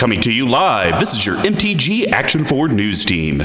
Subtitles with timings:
[0.00, 3.40] Coming to you live, this is your MTG Action Forward News Team.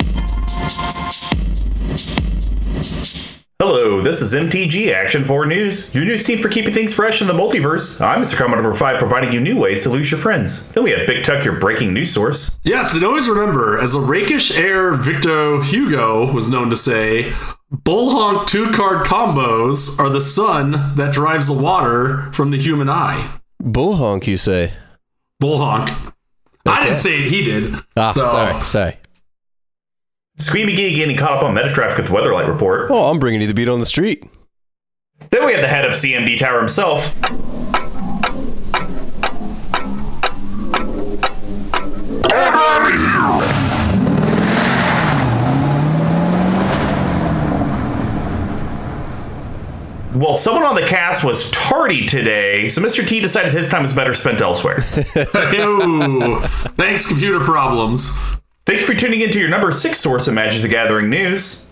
[3.59, 7.27] Hello, this is MTG Action 4 News, your news team for keeping things fresh in
[7.27, 7.99] the multiverse.
[7.99, 8.37] I'm Mr.
[8.37, 10.71] Commodore number 5, providing you new ways to lose your friends.
[10.71, 12.57] Then we have Big Tuck, your breaking news source.
[12.63, 17.33] Yes, and always remember, as the rakish heir Victor Hugo was known to say,
[17.69, 23.41] bullhonk two card combos are the sun that drives the water from the human eye.
[23.61, 24.71] Bullhonk, you say?
[25.43, 26.13] Bullhonk.
[26.65, 27.75] I didn't say it, he did.
[27.95, 28.97] Ah, So- sorry, sorry.
[30.39, 32.91] Squeamy Gee getting caught up on Metatraffic with the Weatherlight Report.
[32.91, 34.23] Oh, I'm bringing you the beat on the street.
[35.29, 37.13] Then we have the head of CMD Tower himself.
[50.15, 53.05] Well, someone on the cast was tardy today, so Mr.
[53.05, 54.77] T decided his time was better spent elsewhere.
[55.53, 56.39] Ew.
[56.77, 58.17] Thanks, computer problems.
[58.65, 61.65] Thank you for tuning in to your number six source of Magic the Gathering news.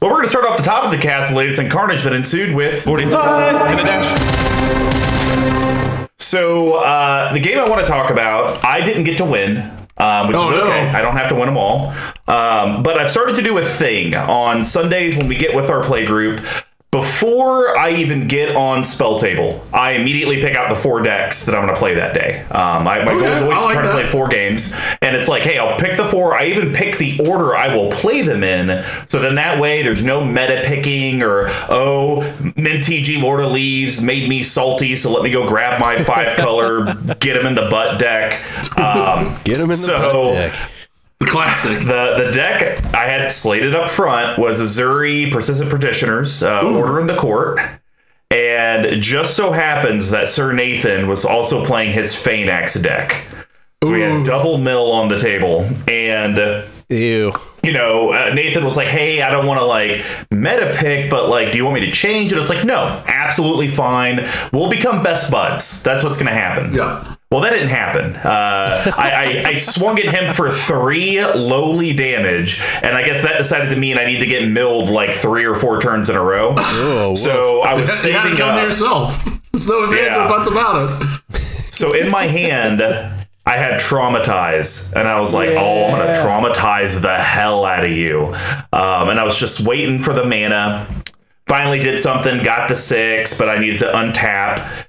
[0.00, 2.04] Well, we're going to start off the top of the cast, the latest in carnage
[2.04, 6.08] that ensued with 45 and a dash.
[6.20, 9.68] So, uh, the game I want to talk about, I didn't get to win.
[10.00, 10.62] Um, which Oh, is no.
[10.64, 10.88] okay.
[10.90, 11.92] I don't have to win them all.
[12.28, 15.82] Um, but I've started to do a thing on Sundays when we get with our
[15.82, 16.40] play group.
[16.90, 21.54] Before I even get on spell table, I immediately pick out the four decks that
[21.54, 22.40] I'm going to play that day.
[22.50, 25.14] Um, I, my goal is always I to like try to play four games, and
[25.14, 26.34] it's like, hey, I'll pick the four.
[26.34, 30.02] I even pick the order I will play them in, so then that way there's
[30.02, 35.30] no meta picking or oh, MinTG Lord of Leaves made me salty, so let me
[35.30, 36.86] go grab my five color,
[37.20, 38.40] get him in the butt deck.
[38.78, 40.70] Um, Get him in the So- butt deck.
[41.20, 41.80] The classic.
[41.80, 47.06] the the deck I had slated up front was Azuri Persistent Petitioners, uh, Order in
[47.06, 47.58] the Court.
[48.30, 53.24] And just so happens that Sir Nathan was also playing his Phenax deck.
[53.82, 55.68] So we had double mill on the table.
[55.88, 57.32] And, Ew.
[57.62, 61.30] you know, uh, Nathan was like, hey, I don't want to like meta pick, but
[61.30, 62.32] like, do you want me to change?
[62.32, 64.26] And it's like, no, absolutely fine.
[64.52, 65.82] We'll become best buds.
[65.82, 66.74] That's what's going to happen.
[66.74, 67.14] Yeah.
[67.30, 68.16] Well, that didn't happen.
[68.16, 73.36] Uh, I, I, I swung at him for three lowly damage, and I guess that
[73.36, 76.22] decided to mean I need to get milled like three or four turns in a
[76.22, 76.54] row.
[76.56, 78.64] Oh, so I was You had to saving come to up.
[78.64, 79.24] yourself.
[79.52, 80.24] There's no ifs, ands, Yeah.
[80.24, 81.36] or buts about it.
[81.70, 87.00] So in my hand, I had traumatize, and I was like, "Oh, I'm gonna traumatize
[87.02, 88.28] the hell out of you."
[88.72, 90.86] Um, and I was just waiting for the mana.
[91.46, 94.86] Finally, did something, got to six, but I needed to untap.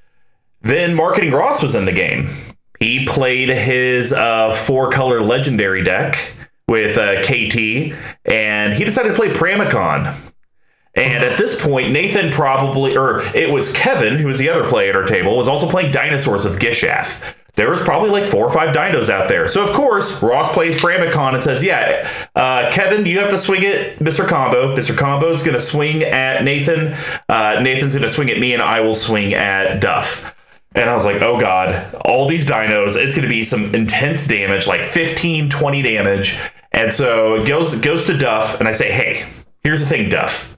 [0.61, 2.29] Then Marketing Ross was in the game.
[2.79, 6.33] He played his uh, four color legendary deck
[6.67, 10.15] with uh, KT, and he decided to play Pramikon.
[10.95, 14.89] And at this point, Nathan probably, or it was Kevin, who was the other player
[14.89, 17.35] at our table, was also playing Dinosaurs of Gishath.
[17.55, 19.49] There was probably like four or five dinos out there.
[19.49, 23.65] So, of course, Ross plays Pramikon and says, Yeah, uh, Kevin, you have to swing
[23.65, 24.25] at Mr.
[24.25, 24.73] Combo.
[24.75, 24.97] Mr.
[24.97, 26.95] Combo's going to swing at Nathan.
[27.27, 30.35] Uh, Nathan's going to swing at me, and I will swing at Duff.
[30.75, 34.27] And I was like, oh God, all these dinos, it's going to be some intense
[34.27, 36.39] damage, like 15, 20 damage.
[36.71, 39.27] And so it goes, it goes to Duff, and I say, hey,
[39.63, 40.57] here's the thing, Duff.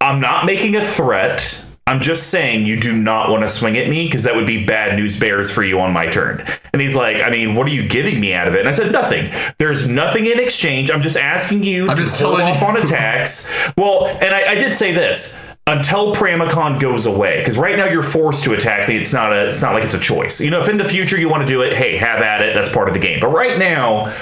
[0.00, 1.62] I'm not making a threat.
[1.88, 4.66] I'm just saying you do not want to swing at me because that would be
[4.66, 6.44] bad news bears for you on my turn.
[6.72, 8.60] And he's like, I mean, what are you giving me out of it?
[8.60, 9.30] And I said, nothing.
[9.58, 10.90] There's nothing in exchange.
[10.90, 13.72] I'm just asking you I'm to just hold off you." on attacks.
[13.76, 18.02] Well, and I, I did say this until Pramikon goes away, because right now you're
[18.02, 18.96] forced to attack me.
[18.96, 20.40] It's not a, it's not like it's a choice.
[20.40, 22.54] You know, if in the future you want to do it, hey, have at it.
[22.54, 23.18] That's part of the game.
[23.20, 24.14] But right now,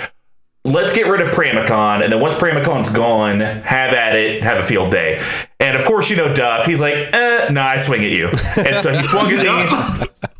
[0.64, 4.62] let's get rid of Pramikon, and then once Pramikon's gone, have at it, have a
[4.62, 5.22] field day.
[5.60, 6.66] And of course, you know Duff.
[6.66, 8.28] He's like, eh, nah, I swing at you.
[8.56, 10.06] And so he swung at me.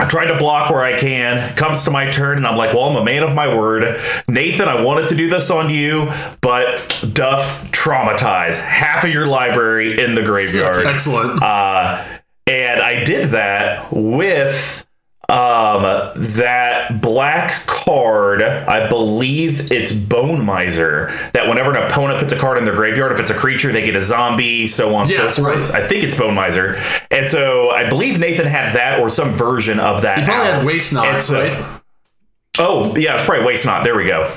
[0.00, 1.54] I try to block where I can.
[1.56, 3.98] Comes to my turn, and I'm like, well, I'm a man of my word.
[4.28, 6.08] Nathan, I wanted to do this on you,
[6.40, 10.86] but Duff, traumatized half of your library in the graveyard.
[10.86, 11.42] Excellent.
[11.42, 12.04] Uh,
[12.46, 14.86] and I did that with
[15.30, 15.82] um,
[16.16, 18.40] that black card.
[18.42, 21.08] I believe it's Bone Miser.
[21.34, 23.84] That whenever an opponent puts a card in their graveyard, if it's a creature, they
[23.84, 25.70] get a zombie, so on and Yes, so forth.
[25.70, 25.82] right.
[25.82, 26.76] I think it's Bone Miser.
[27.10, 30.20] And so I believe Nathan had that or some version of that.
[30.20, 30.56] You probably out.
[30.58, 31.64] had waste And knots, so- right?
[32.60, 33.84] Oh, yeah, it's probably Waste Not.
[33.84, 34.28] There we go.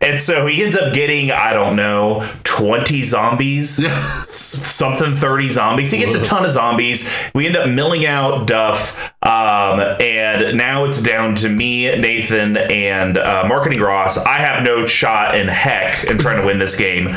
[0.00, 3.80] And so he ends up getting, I don't know, 20 zombies
[4.26, 5.90] something 30 zombies.
[5.90, 7.10] He gets a ton of zombies.
[7.34, 9.12] We end up milling out Duff.
[9.22, 14.18] Um, and now it's down to me, Nathan, and uh, Marketing Ross.
[14.18, 17.14] I have no shot in heck in trying to win this game.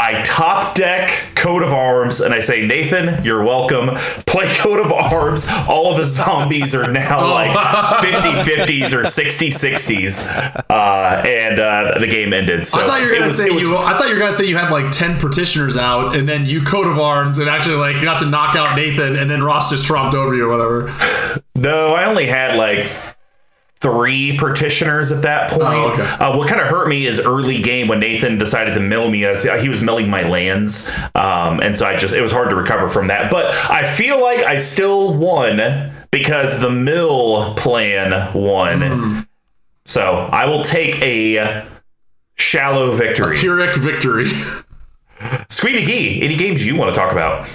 [0.00, 3.90] I top deck coat of arms and I say, Nathan, you're welcome.
[4.26, 5.46] Play coat of arms.
[5.68, 7.30] All of the zombies are now Oh.
[7.30, 10.64] like 50 50s or 60 60s.
[10.70, 12.64] Uh, and uh, the game ended.
[12.64, 13.76] So I thought you were gonna was- say was- you.
[13.76, 16.62] I thought you were gonna say you had like ten petitioners out, and then you
[16.62, 19.86] coat of arms, and actually like got to knock out Nathan, and then Ross just
[19.86, 21.40] tromped over you or whatever.
[21.54, 22.86] No, I only had like
[23.80, 25.62] three petitioners at that point.
[25.62, 26.02] Oh, okay.
[26.02, 29.24] uh, what kind of hurt me is early game when Nathan decided to mill me
[29.24, 32.56] as he was milling my lands, um, and so I just it was hard to
[32.56, 33.30] recover from that.
[33.30, 38.82] But I feel like I still won because the mill plan won.
[38.82, 39.20] Hmm.
[39.86, 41.64] So I will take a
[42.36, 43.36] shallow victory.
[43.36, 44.26] Pyrrhic victory.
[45.48, 47.48] Squeeby Gee, any games you want to talk about?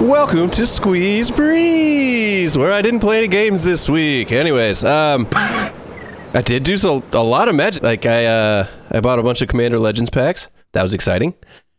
[0.00, 4.30] Welcome to Squeeze Breeze, where I didn't play any games this week.
[4.30, 7.82] Anyways, um, I did do so, a lot of magic.
[7.82, 10.48] Like I, uh, I bought a bunch of Commander Legends packs.
[10.74, 11.34] That was exciting.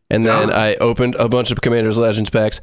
[0.10, 0.52] And then.
[0.52, 2.60] I opened a bunch of Commander Legends packs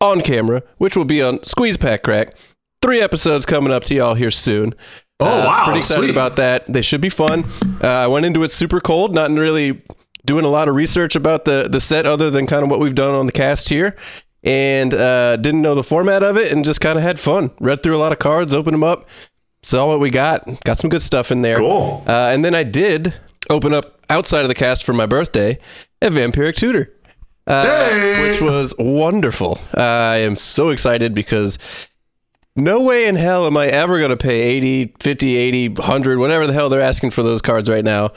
[0.00, 2.36] on camera, which will be on Squeeze Pack Crack.
[2.82, 4.74] Three episodes coming up to y'all here soon.
[5.18, 5.64] Oh Uh, wow!
[5.64, 6.10] Pretty excited sweet.
[6.10, 6.66] about that.
[6.66, 7.44] They should be fun.
[7.82, 9.82] Uh, I went into it super cold, not really
[10.26, 12.94] doing a lot of research about the the set other than kind of what we've
[12.94, 13.96] done on the cast here,
[14.42, 17.50] and uh, didn't know the format of it, and just kind of had fun.
[17.60, 19.08] Read through a lot of cards, opened them up,
[19.62, 20.62] saw what we got.
[20.64, 21.56] Got some good stuff in there.
[21.56, 22.02] Cool.
[22.06, 23.14] Uh, and then I did
[23.48, 25.58] open up outside of the cast for my birthday
[26.02, 26.92] a Vampiric Tutor
[27.46, 28.28] Hey!
[28.28, 29.58] which was wonderful.
[29.74, 31.58] I am so excited because
[32.56, 36.46] no way in hell am I ever going to pay 80, 50, 80, 100, whatever
[36.46, 38.10] the hell they're asking for those cards right now.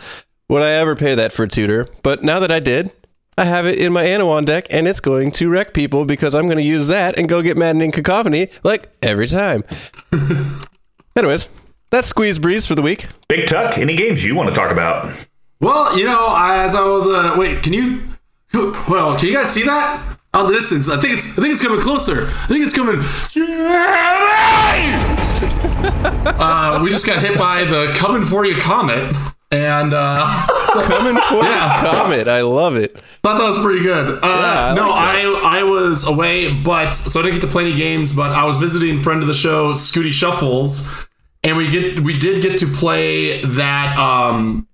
[0.50, 1.88] Would I ever pay that for a tutor?
[2.04, 2.92] But now that I did,
[3.38, 6.46] I have it in my Anowon deck and it's going to wreck people because I'm
[6.46, 9.64] going to use that and go get Maddening Cacophony like every time.
[11.16, 11.50] Anyways,
[11.90, 13.08] that's Squeeze Breeze for the week.
[13.28, 15.12] Big Tuck, any games you want to talk about?
[15.60, 18.04] Well, you know, as I was uh wait, can you
[18.88, 20.20] well, can you guys see that?
[20.36, 20.90] On the distance.
[20.90, 22.28] I think it's I think it's coming closer.
[22.28, 23.00] I think it's coming
[26.06, 29.08] Uh we just got hit by the coming for you comet
[29.54, 31.84] and uh Coming for Yeah.
[31.84, 32.28] the Comet.
[32.28, 32.98] I love it.
[33.22, 34.18] thought that was pretty good.
[34.24, 35.00] Uh, I no, like
[35.46, 38.16] I I was away, but so I didn't get to play any games.
[38.16, 40.92] But I was visiting friend of the show, Scooty Shuffles,
[41.44, 44.68] and we get we did get to play that um,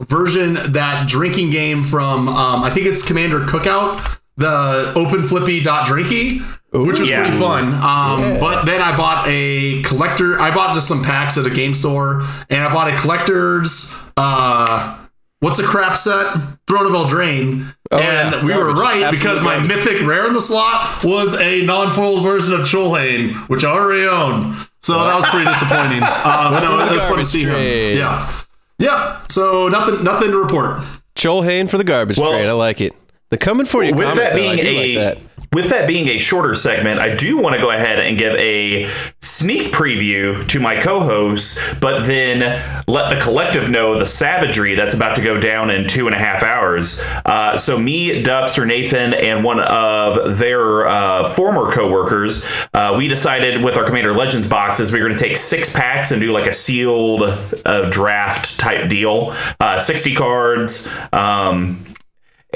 [0.00, 5.86] version that drinking game from um, I think it's Commander Cookout, the Open Flippy dot
[5.86, 6.42] Drinky.
[6.72, 7.22] Which was Yeah.
[7.22, 7.72] pretty fun.
[7.74, 10.38] Um, But then I bought a collector.
[10.38, 12.20] I bought just some packs at a game store,
[12.50, 13.94] and I bought a collector's.
[14.16, 15.06] Uh,
[15.40, 16.32] what's a crap set?
[16.66, 17.74] Throne of Eldraine.
[17.90, 18.44] Oh, and yeah.
[18.44, 19.76] we were right Absolute because my garbage.
[19.84, 24.56] mythic rare in the slot was a non-foiled version of Chulane, which I already own.
[24.82, 26.02] So that was pretty disappointing.
[26.26, 27.92] Um, no, it was fun to see trade?
[27.92, 27.98] him.
[27.98, 28.40] Yeah,
[28.78, 29.22] yeah.
[29.28, 30.80] So nothing, nothing to report.
[31.14, 32.48] Chulane for the garbage Well- train.
[32.48, 32.94] I like it.
[33.30, 35.35] They're coming for you with Comet, that though, being I do a like that.
[35.52, 38.88] With that being a shorter segment, I do want to go ahead and give a
[39.20, 42.40] sneak preview to my co-hosts, but then
[42.86, 46.18] let the collective know the savagery that's about to go down in two and a
[46.18, 47.00] half hours.
[47.24, 52.44] Uh, so me, Duffster, Nathan, and one of their uh, former co-workers,
[52.74, 56.10] uh, we decided with our Commander Legends boxes, we were going to take six packs
[56.10, 57.22] and do like a sealed
[57.64, 60.88] uh, draft type deal, uh, sixty cards.
[61.12, 61.85] Um,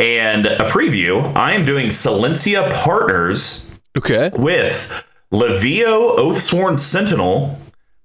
[0.00, 1.34] and a preview.
[1.36, 4.30] I am doing Silencia Partners Okay.
[4.34, 7.58] with Livio Oathsworn Sentinel,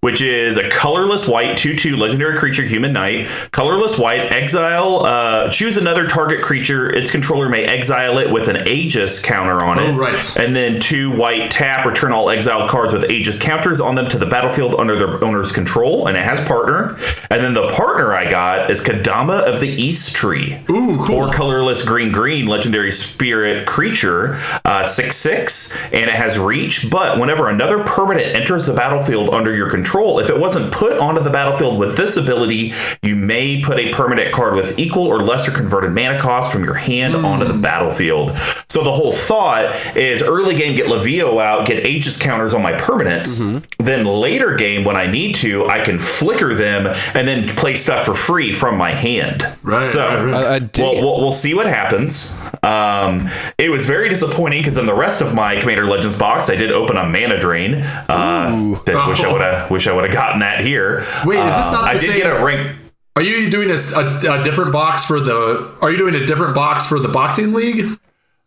[0.05, 3.25] which is a colorless white 2 2 legendary creature, human knight.
[3.49, 6.95] Colorless white, exile, uh, choose another target creature.
[6.95, 9.89] Its controller may exile it with an Aegis counter on it.
[9.89, 10.37] Oh, right.
[10.37, 14.19] And then two white, tap, return all exiled cards with Aegis counters on them to
[14.19, 16.05] the battlefield under their owner's control.
[16.05, 16.95] And it has partner.
[17.31, 20.61] And then the partner I got is Kodama of the East Tree.
[20.69, 21.07] Ooh, cool.
[21.07, 26.91] Four colorless green green legendary spirit creature, uh, six six, and it has reach.
[26.91, 31.21] But whenever another permanent enters the battlefield under your control, if it wasn't put onto
[31.21, 35.51] the battlefield with this ability, you may put a permanent card with equal or lesser
[35.51, 37.25] converted mana cost from your hand hmm.
[37.25, 38.31] onto the battlefield.
[38.69, 42.73] So the whole thought is early game get Livio out, get Aegis counters on my
[42.73, 43.39] permanents.
[43.39, 43.83] Mm-hmm.
[43.83, 48.05] Then later game when I need to, I can flicker them and then play stuff
[48.05, 49.47] for free from my hand.
[49.63, 50.33] Right, So right, right.
[50.33, 51.01] I, I dig well, it.
[51.01, 52.35] we'll, we'll see what happens.
[52.65, 56.55] Um, it was very disappointing because in the rest of my Commander Legends box, I
[56.55, 57.75] did open a mana drain.
[57.75, 61.05] Uh, that wish I would have wish I would have gotten that here.
[61.25, 62.75] Wait, is this Um, not the I did same- get a rank.
[63.17, 65.77] Are you doing a, a, a different box for the?
[65.81, 67.97] Are you doing a different box for the boxing league?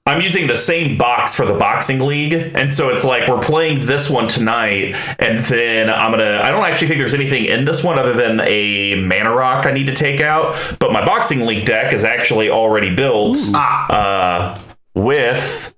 [0.08, 3.84] I'm using the same box for the boxing league, and so it's like we're playing
[3.86, 6.40] this one tonight, and then I'm gonna.
[6.42, 9.72] I don't actually think there's anything in this one other than a mana rock I
[9.72, 14.58] need to take out, but my boxing league deck is actually already built uh,
[14.94, 15.74] with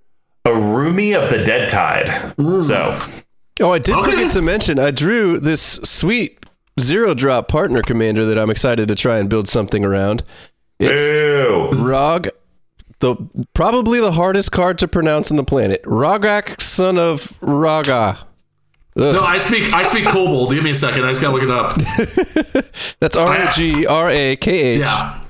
[0.47, 2.09] Araumi of the Dead Tide.
[2.63, 2.99] So
[3.61, 4.13] Oh, I did Okay.
[4.13, 6.39] forget to mention, I drew this sweet
[6.79, 10.23] zero drop partner commander that I'm excited to try and build something around.
[10.79, 11.83] It's Boo.
[11.83, 12.29] Rog,
[13.01, 13.17] the
[13.55, 15.83] probably the hardest card to pronounce on the planet.
[15.85, 18.19] Rogak, son of Raga.
[18.97, 20.51] No, I speak I speak Kobold.
[20.53, 21.05] Give me a second.
[21.05, 21.75] I just gotta look it up.
[23.01, 24.81] That's R G R A K H.
[24.81, 25.21] Yeah.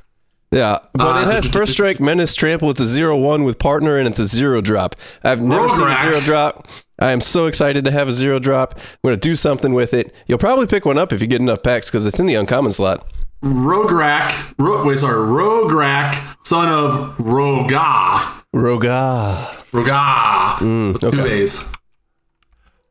[0.53, 2.71] Yeah, but Uh, it has first strike, menace, trample.
[2.71, 4.97] It's a zero one with partner, and it's a zero drop.
[5.23, 6.67] I've never seen a zero drop.
[6.99, 8.75] I am so excited to have a zero drop.
[8.77, 10.13] I'm going to do something with it.
[10.27, 12.73] You'll probably pick one up if you get enough packs because it's in the uncommon
[12.73, 13.07] slot.
[13.43, 14.55] Rograk.
[14.59, 15.15] Ro- wait, sorry.
[15.27, 18.19] Rograk, son of Roga.
[18.55, 19.35] Roga.
[19.71, 20.57] Roga.
[20.57, 21.41] Mm, with two okay.
[21.41, 21.71] A's.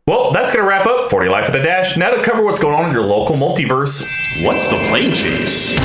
[0.07, 1.95] Well, that's going to wrap up 40 Life at a Dash.
[1.95, 4.01] Now to cover what's going on in your local multiverse.
[4.43, 5.77] What's the plane chase?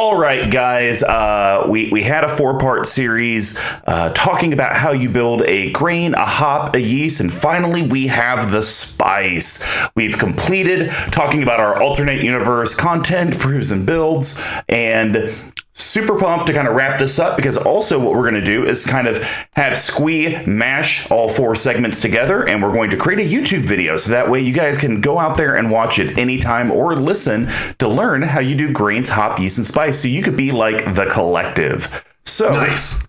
[0.00, 1.02] All right, guys.
[1.02, 5.72] Uh, we we had a four part series uh, talking about how you build a
[5.72, 9.62] grain, a hop, a yeast, and finally we have the spice.
[9.94, 15.34] We've completed talking about our alternate universe content, brews and builds, and
[15.80, 18.66] super pumped to kind of wrap this up because also what we're going to do
[18.66, 19.22] is kind of
[19.56, 23.96] have Squee mash all four segments together and we're going to create a YouTube video
[23.96, 27.48] so that way you guys can go out there and watch it anytime or listen
[27.78, 30.94] to learn how you do grains, hop, yeast, and spice so you could be like
[30.94, 32.04] the collective.
[32.24, 33.02] So Nice.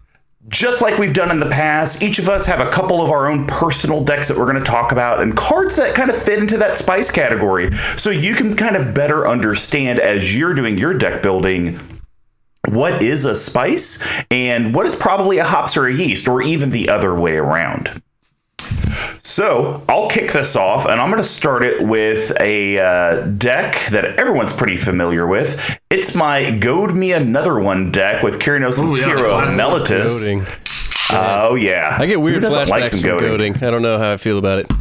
[0.47, 3.27] just like we've done in the past, each of us have a couple of our
[3.29, 6.39] own personal decks that we're going to talk about and cards that kind of fit
[6.39, 7.71] into that spice category.
[7.97, 11.79] So you can kind of better understand as you're doing your deck building
[12.71, 16.71] what is a spice and what is probably a hops or a yeast or even
[16.71, 18.01] the other way around.
[19.19, 23.85] So I'll kick this off, and I'm going to start it with a uh, deck
[23.91, 25.79] that everyone's pretty familiar with.
[25.89, 29.59] It's my Goad Me Another One deck with Kyrinos and Ooh, yeah, the Tiro classic.
[29.59, 30.57] Meletis.
[31.13, 33.27] Oh yeah, I get weird flashbacks like from goading?
[33.29, 33.55] goading.
[33.55, 34.71] I don't know how I feel about it.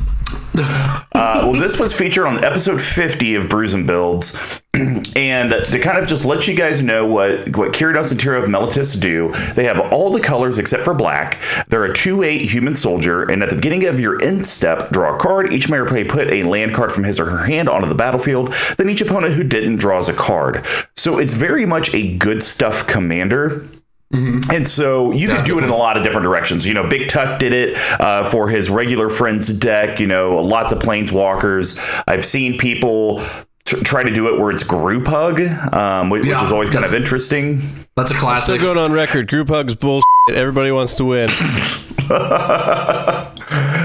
[1.12, 4.62] Uh, well, this was featured on episode 50 of Brews and Builds.
[4.75, 8.49] and to kind of just let you guys know what, what Kyrinos and Tiro of
[8.49, 11.40] Meletis do, they have all the colors except for black.
[11.69, 15.16] They're a 2 8 human soldier, and at the beginning of your end step, draw
[15.16, 15.52] a card.
[15.52, 18.54] Each player may put a land card from his or her hand onto the battlefield.
[18.78, 20.64] Then each opponent who didn't draws a card.
[20.97, 23.66] So it's very much a good stuff commander.
[24.12, 26.66] And so you could do it in a lot of different directions.
[26.66, 30.00] You know, Big Tuck did it uh, for his regular friends deck.
[30.00, 31.78] You know, lots of planeswalkers.
[32.08, 33.22] I've seen people
[33.64, 35.40] tr- try to do it where it's group hug,
[35.72, 37.60] um, which, which is always kind of interesting.
[37.96, 38.42] That's a classic.
[38.44, 38.60] Still classic.
[38.74, 39.28] going on record.
[39.28, 40.04] Group hugs bullshit.
[40.32, 41.28] Everybody wants to win.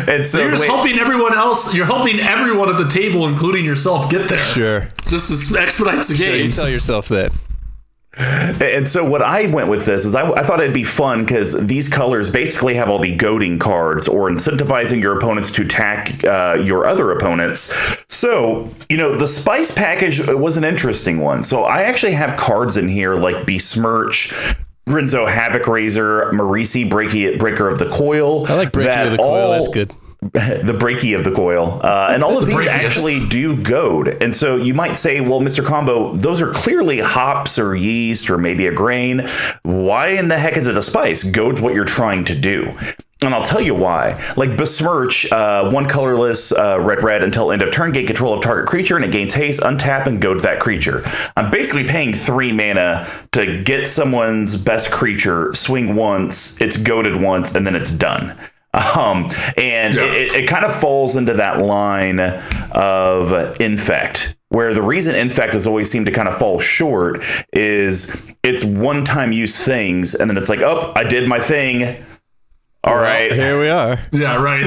[0.08, 1.74] And so You're just way- helping everyone else.
[1.74, 4.38] You're helping everyone at the table, including yourself, get there.
[4.38, 4.89] Sure.
[5.08, 7.32] Just to expedite the Sure, you tell yourself that.
[8.18, 11.54] And so what I went with this is I, I thought it'd be fun because
[11.68, 16.62] these colors basically have all the goading cards or incentivizing your opponents to attack uh,
[16.64, 17.74] your other opponents.
[18.08, 21.44] So you know the spice package was an interesting one.
[21.44, 24.34] So I actually have cards in here like Besmirch.
[24.88, 28.46] Grenzo Havoc Raiser, Marisi Breaky, Breaker of the Coil.
[28.46, 29.52] I like Breaker of the coil.
[29.52, 29.92] That's good.
[30.34, 31.79] the breaky of the coil.
[31.84, 34.22] Uh, and all of The these actually do goad.
[34.22, 35.63] And so you might say, well, Mr.
[35.63, 39.27] Combo, those are clearly hops or yeast or maybe a grain.
[39.63, 41.24] Why in the heck is it a spice?
[41.24, 42.75] Goad's what you're trying to do.
[43.22, 44.22] And I'll tell you why.
[44.36, 48.41] Like Besmirch, uh, one colorless, uh, red red until end of turn, gain control of
[48.41, 51.03] target creature, and it gains haste, untap, and goad that creature.
[51.38, 57.55] I'm basically paying three mana to get someone's best creature, swing once, it's goaded once,
[57.55, 58.38] and then it's done.
[58.75, 60.03] Um, and Yeah.
[60.03, 62.20] it, it kind of falls into that line
[62.72, 68.15] of infect, where the reason infect has always seemed to kind of fall short is
[68.44, 72.03] it's one time use things, and then it's like, oh, I did my thing.
[72.86, 73.98] All right, Here we are.
[74.12, 74.63] Yeah, right.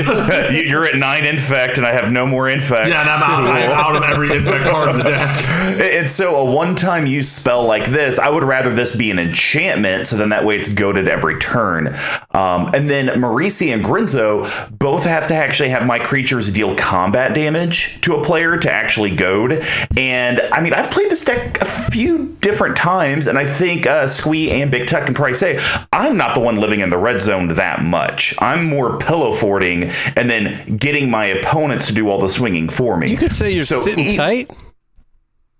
[0.52, 2.86] You- you're at nine infect, and I have no more infect.
[2.88, 5.44] and I'm out, I'm out of every infect card in the deck.
[5.80, 9.18] And so, a one time use spell like this, I would rather this be an
[9.20, 11.94] enchantment, so then that way it's goaded every turn.
[12.32, 14.46] Um, and then Marisi and Grenzo
[14.76, 19.14] both have to actually have my creatures deal combat damage to a player to actually
[19.14, 19.64] goad.
[19.96, 24.08] And I mean, I've played this deck a few different times, and I think uh,
[24.08, 25.58] Squee and Big Tuck can probably say
[25.92, 28.07] I'm not the one living in the red zone that much.
[28.40, 29.84] I'm more pillow forting
[30.16, 33.10] and then getting my opponents to do all the swinging for me.
[33.10, 34.50] You could say you're So sitting e- tight.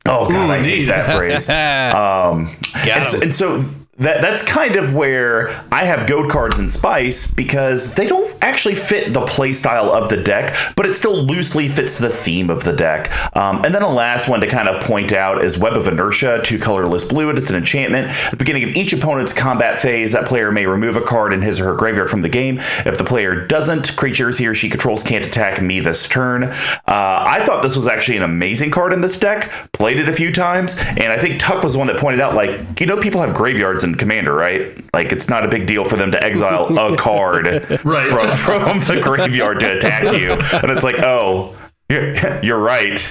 [0.07, 1.49] Oh god, Ooh, I hate that phrase.
[1.95, 2.51] Um,
[2.89, 3.63] and, so, and so
[3.99, 8.77] that that's kind of where I have goad cards in Spice because they don't actually
[8.77, 12.73] fit the playstyle of the deck, but it still loosely fits the theme of the
[12.73, 13.11] deck.
[13.37, 16.41] Um, and then a last one to kind of point out is Web of Inertia,
[16.45, 17.29] two colorless blue.
[17.31, 18.09] It's an enchantment.
[18.09, 21.43] At the beginning of each opponent's combat phase, that player may remove a card in
[21.43, 22.59] his or her graveyard from the game.
[22.87, 26.45] If the player doesn't, creatures he or she controls can't attack me this turn.
[26.45, 26.55] Uh,
[26.87, 29.51] I thought this was actually an amazing card in this deck.
[29.73, 32.35] Played it a few times, and I think Tuck was the one that pointed out,
[32.35, 34.85] like, you know, people have graveyards in Commander, right?
[34.95, 37.47] Like, it's not a big deal for them to exile a card
[37.85, 38.09] Right.
[38.37, 40.33] from, from the graveyard to attack you.
[40.33, 41.57] And it's like, oh,
[41.89, 42.99] you're, you're right.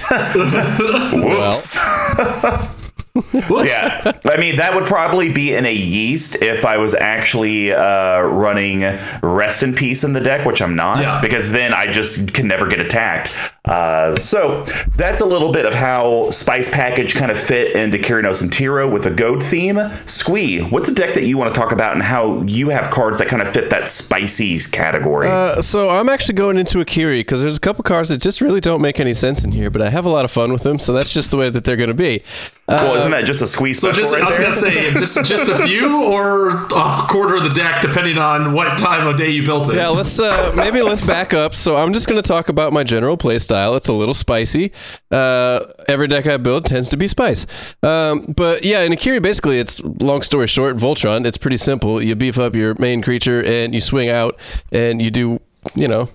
[1.12, 1.76] Whoops.
[1.76, 2.87] Whoops.
[3.48, 8.20] Yeah, I mean that would probably be in a yeast if I was actually uh,
[8.22, 8.80] running
[9.22, 11.20] rest in peace in the deck, which I'm not, Yeah.
[11.20, 13.34] because then I just can never get attacked.
[13.64, 14.64] Uh, so
[14.96, 18.88] that's a little bit of how Spice Package kind of fit into Kyrinos and Tiro
[18.88, 19.78] with a goad theme.
[20.06, 23.18] Squee, what's a deck that you want to talk about and how you have cards
[23.18, 25.28] that kind of fit that spicy category?
[25.28, 28.60] Uh, so I'm actually going into Akiri because there's a couple cards that just really
[28.60, 30.78] don't make any sense in here, but I have a lot of fun with them,
[30.78, 32.22] so that's just the way that they're going to be.
[32.68, 33.78] well, isn't that just a squeeze?
[33.80, 34.44] So just, right I was there?
[34.46, 38.78] gonna say, just just a few or a quarter of the deck, depending on what
[38.78, 39.76] time of day you built it.
[39.76, 41.54] Yeah, let's uh, maybe let's back up.
[41.54, 43.74] So I'm just going to talk about my general play style.
[43.74, 44.72] It's a little spicy.
[45.10, 47.46] Uh, every deck I build tends to be spice.
[47.82, 51.24] Um, but yeah, in Akiri, basically, it's long story short, Voltron.
[51.24, 52.02] It's pretty simple.
[52.02, 54.38] You beef up your main creature and you swing out
[54.72, 55.40] and you do,
[55.74, 56.08] you know,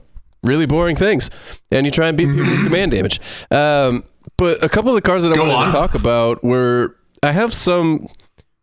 [0.43, 1.29] really boring things,
[1.71, 3.19] and you try and beat people with command damage.
[3.49, 4.03] Um,
[4.37, 5.65] but a couple of the cars that I Go wanted on.
[5.67, 8.07] to talk about were I have some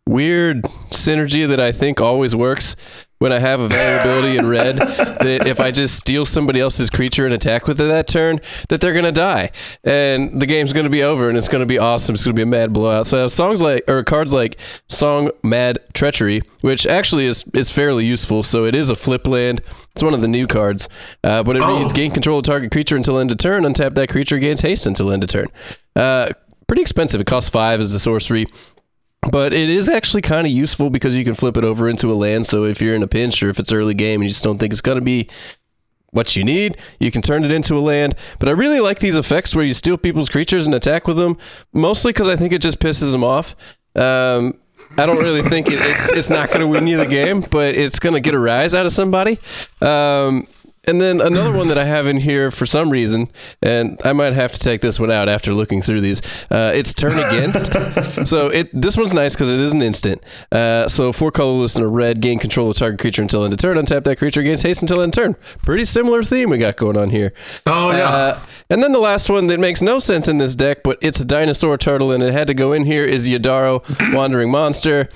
[0.07, 2.77] weird synergy that I think always works
[3.21, 7.35] when I have availability in red that if I just steal somebody else's creature and
[7.35, 9.51] attack with it that turn, that they're gonna die.
[9.85, 12.15] And the game's gonna be over and it's gonna be awesome.
[12.15, 13.07] It's gonna be a mad blowout.
[13.07, 14.59] So I have songs like or cards like
[14.89, 18.43] Song Mad Treachery, which actually is is fairly useful.
[18.43, 19.61] So it is a flip land.
[19.93, 20.89] It's one of the new cards.
[21.23, 21.79] Uh, but it Oh.
[21.79, 24.87] reads gain control of target creature until end of turn, untap that creature gains haste
[24.87, 25.49] until end of turn.
[25.95, 26.31] Uh,
[26.67, 27.21] pretty expensive.
[27.21, 28.47] It costs five as a sorcery.
[29.29, 32.15] But it is actually kind of useful because you can flip it over into a
[32.15, 32.47] land.
[32.47, 34.59] So if you're in a pinch or if it's early game and you just don't
[34.59, 35.29] think it's going to be
[36.13, 38.15] what you need, you can turn it into a land.
[38.39, 41.37] But I really like these effects where you steal people's creatures and attack with them,
[41.73, 43.55] mostly because I think it just pisses them off.
[43.95, 44.55] Um,
[44.97, 47.77] I don't really think it, it's, it's not going to win you the game, but
[47.77, 49.39] it's going to get a rise out of somebody.
[49.81, 50.45] Um,
[50.87, 53.29] and then another one that I have in here for some reason,
[53.63, 56.23] and I might have to take this one out after looking through these.
[56.51, 57.67] Uh, it's turn against.
[58.27, 60.23] so it this one's nice because it is an instant.
[60.51, 63.59] Uh, so four colorless and a red gain control of target creature until end of
[63.59, 63.77] turn.
[63.77, 65.35] Untap that creature gains haste until end of turn.
[65.65, 67.33] Pretty similar theme we got going on here.
[67.67, 68.09] Oh yeah.
[68.09, 71.21] Uh, and then the last one that makes no sense in this deck, but it's
[71.21, 75.09] a dinosaur turtle and it had to go in here is Yidaro, Wandering Monster.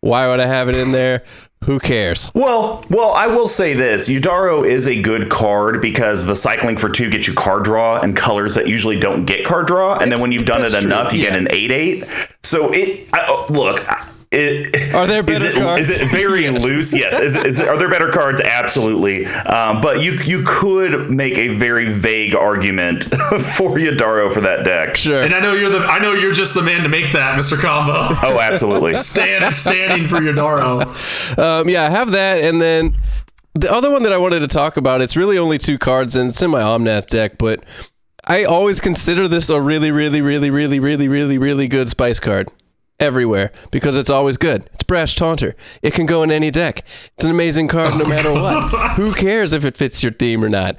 [0.00, 1.24] Why would I have it in there?
[1.64, 2.30] Who cares?
[2.34, 6.88] Well, well, I will say this: Yidaro is a good card because the cycling for
[6.88, 10.20] two gets you card draw and colors that usually don't get card draw, and then
[10.20, 12.04] when you've done it that's true, enough, you get an eight eight.
[12.42, 13.84] So it I, look.
[14.32, 15.88] It, Are there is better it, cards?
[15.88, 16.62] Is it very Yes.
[16.62, 16.92] loose?
[16.92, 17.20] Yes.
[17.20, 18.40] Is, it- is it, are there better cards?
[18.40, 19.24] Absolutely.
[19.26, 24.96] Um, but you you could make a very vague argument for Yidaro for that deck.
[24.96, 25.22] Sure.
[25.22, 27.56] and I know you're the I know you're just the man to make that, Mr.
[27.56, 27.92] Combo.
[28.22, 28.94] Oh, absolutely.
[29.16, 31.38] Stand standing for your Daro.
[31.38, 32.94] Um, yeah, I have that, and then
[33.54, 35.00] the other one that I wanted to talk about.
[35.00, 37.62] It's really only two cards, and it's in my Omnath deck, but
[38.26, 42.48] I always consider this a really, really, really, really, really, really, really good spice card
[43.00, 44.68] everywhere because it's always good.
[44.72, 45.54] It's Brash Taunter.
[45.82, 46.84] It can go in any deck.
[47.14, 48.70] It's an amazing card no oh matter what.
[48.96, 50.76] Who cares if it fits your theme or not?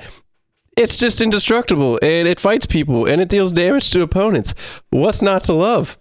[0.78, 4.54] It's just indestructible and it fights people and it deals damage to opponents.
[4.92, 5.98] What's not to love?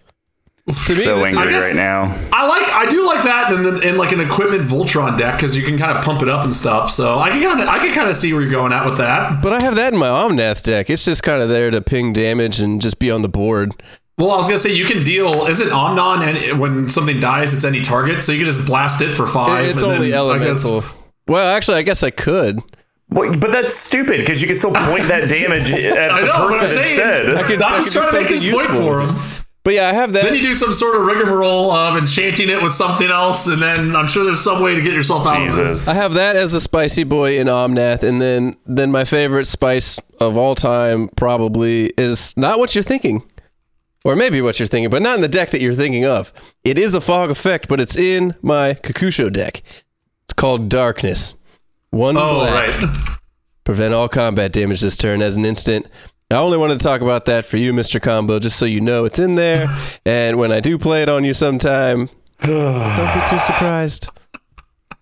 [0.87, 2.02] To me, So this is- angry guess- right now.
[2.33, 5.57] I like I do like that in, the, in like an equipment Voltron deck because
[5.57, 6.90] you can kind of pump it up and stuff.
[6.90, 8.98] So I can kind of I can kind of see where you're going at with
[8.98, 9.40] that.
[9.42, 10.90] But I have that in my Omnath deck.
[10.90, 13.72] It's just kind of there to ping damage and just be on the board.
[14.18, 15.46] Well, I was gonna say you can deal.
[15.46, 19.14] Isn't Omnon and when something dies, it's any target, so you can just blast it
[19.14, 19.66] for five.
[19.66, 20.85] It's and only then, I guess- elemental.
[21.29, 22.61] Well, actually, I guess I could.
[23.11, 26.48] Well, but that's stupid because you can still point that damage at the know, I'm
[26.48, 27.31] person saying- instead.
[27.35, 29.42] I could, I I'm could just do trying to make something his point for him.
[29.64, 30.22] But yeah, I have that.
[30.22, 33.96] Then you do some sort of rigmarole of enchanting it with something else, and then
[33.96, 35.88] I'm sure there's some way to get yourself out of this.
[35.88, 39.98] I have that as a spicy boy in Omnath, and then then my favorite spice
[40.20, 43.24] of all time probably is not what you're thinking,
[44.07, 46.33] or maybe what you're thinking, but not in the deck that you're thinking of.
[46.62, 49.62] It is a fog effect, but it's in my Kokusho deck.
[50.23, 51.35] It's called Darkness.
[51.90, 52.81] One Oh, black.
[52.83, 53.19] right.
[53.64, 55.87] prevent all combat damage this turn as an instant.
[56.31, 58.01] I only wanted to talk about that for you, Mr.
[58.01, 59.66] Combo, just so you know it's in there.
[60.07, 62.09] And when I do play it on you sometime,
[62.42, 64.09] Don't be too surprised.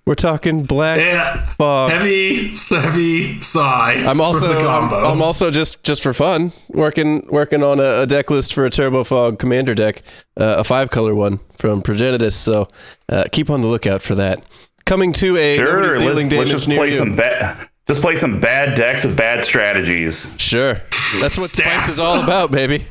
[0.06, 1.46] We're talking black Yeah.
[1.54, 1.90] fog.
[1.90, 3.94] Heavy, heavy sigh.
[4.06, 4.92] I'm also the I'm.
[4.92, 8.70] I'm also just just for fun working working on a, a deck list for a
[8.70, 10.02] Turbo Fog Commander deck,
[10.38, 12.32] uh, a five color one from Progenitus.
[12.34, 12.68] So
[13.08, 14.44] uh, keep on the lookout for that.
[14.84, 16.92] Coming to a Sure, nobody's let's, dealing let's just play you.
[16.92, 17.68] some bad.
[17.86, 20.34] Just play some bad decks with bad strategies.
[20.38, 20.74] Sure,
[21.20, 22.86] that's what Spice is all about, baby.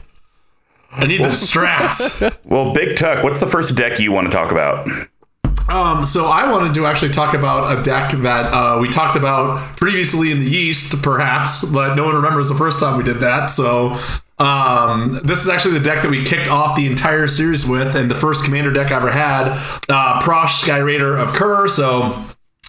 [0.91, 2.35] I need the strats.
[2.45, 4.87] Well, Big Tuck, what's the first deck you want to talk about?
[5.69, 9.77] Um, so I wanted to actually talk about a deck that uh, we talked about
[9.77, 13.45] previously in the East, perhaps, but no one remembers the first time we did that.
[13.45, 13.97] So
[14.39, 18.11] um, this is actually the deck that we kicked off the entire series with, and
[18.11, 19.47] the first commander deck I ever had,
[19.89, 21.69] uh, Prossh Skyraider of Kher.
[21.69, 22.11] So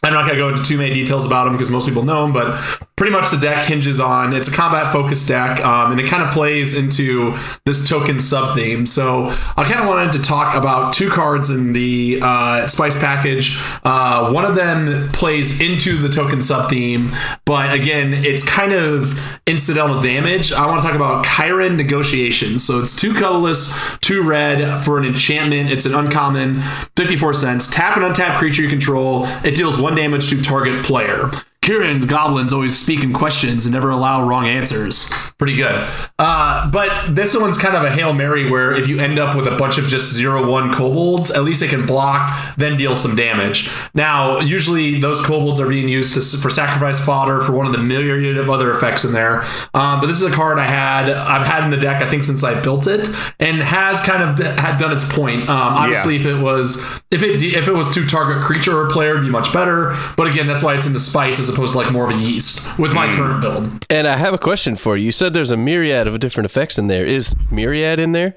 [0.04, 2.26] I'm not going to go into too many details about him because most people know
[2.26, 2.60] him, but
[2.96, 6.22] pretty much the deck hinges on it's a combat focused deck, um, and it kind
[6.22, 8.86] of plays into this token sub theme.
[8.86, 9.26] So
[9.56, 13.58] I kind of wanted to talk about two cards in the uh, Spice package.
[13.84, 17.10] Uh, one of them plays into the token sub theme,
[17.44, 20.52] but again, it's kind of incidental damage.
[20.52, 22.58] I want to talk about Kyren Negotiation.
[22.58, 25.70] So it's two colorless, two red for an enchantment.
[25.70, 26.62] It's an uncommon,
[26.96, 27.72] 54 cents.
[27.72, 29.26] Tap an untapped creature you control.
[29.44, 31.30] It deals one damage to target player.
[31.64, 35.08] Kyren goblins always speak in questions and never allow wrong answers.
[35.38, 35.88] Pretty good.
[36.18, 39.46] Uh, but this one's kind of a hail mary where if you end up with
[39.46, 43.16] a bunch of just zero one kobolds, at least they can block, then deal some
[43.16, 43.70] damage.
[43.94, 47.78] Now, usually those kobolds are being used to, for sacrifice fodder for one of the
[47.78, 49.42] myriad of other effects in there.
[49.72, 52.24] Um, but this is a card I had I've had in the deck I think
[52.24, 53.08] since I built it
[53.40, 55.48] and has kind of had done its point.
[55.48, 59.12] Um, obviously, if it was if it if it was to target creature or player,
[59.12, 59.96] it'd be much better.
[60.16, 62.18] But again, that's why it's in the spice as opposed to like more of a
[62.20, 63.86] yeast with my current build.
[63.90, 65.06] And I have a question for you.
[65.06, 67.06] You said there's a myriad of different effects in there.
[67.06, 68.36] Is myriad in there?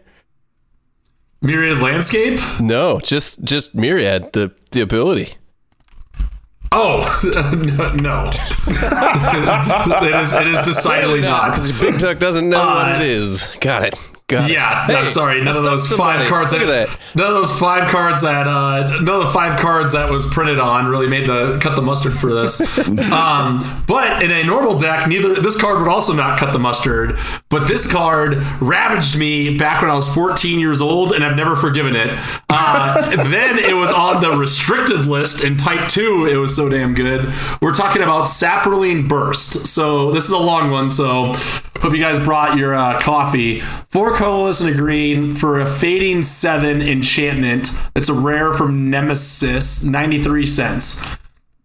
[1.42, 2.40] Myriad landscape.
[2.60, 4.34] No, just just myriad.
[4.34, 5.36] The the ability.
[6.72, 8.30] Oh no, no.
[10.04, 11.52] it is it is decidedly not.
[11.52, 13.56] Because Big Tuck doesn't know what Uh, it is.
[13.62, 13.96] Got it.
[14.30, 14.94] Got Yeah, it.
[14.94, 15.42] I'm sorry.
[15.42, 16.30] None of those stumped five somebody.
[16.30, 17.00] cards Look that, at that.
[17.16, 20.60] none of those five cards that uh, none of the five cards that was printed
[20.60, 22.60] on really made the cut the mustard for this.
[23.12, 27.18] um, but in a normal deck, neither this card would also not cut the mustard.
[27.48, 31.56] But this card ravaged me back when I was 14 years old, and I've never
[31.56, 32.20] forgiven it.
[32.50, 36.28] Uh, then it was on the restricted list in Type Two.
[36.30, 37.34] It was so damn good.
[37.62, 39.68] We're talking about Saproling Burst.
[39.68, 40.92] So this is a long one.
[40.92, 41.34] So
[41.82, 43.60] hope you guys brought your uh, coffee.
[43.90, 47.70] Four colorless and a green for a fading seven enchantment.
[47.96, 51.18] It's a rare from Nemesis, 93 cents.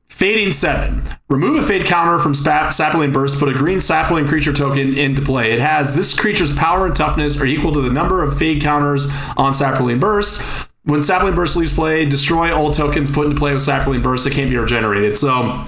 [0.08, 1.02] Fading 7.
[1.30, 5.52] Remove a fade counter from Saproling Burst, put a green saproling creature token into play.
[5.52, 9.06] It has this creature's power and toughness are equal to the number of fade counters
[9.36, 10.68] on Saproling Burst.
[10.84, 14.34] When Saproling Burst leaves play, destroy all tokens put into play with Saproling Burst that
[14.34, 15.16] can't be regenerated.
[15.16, 15.64] So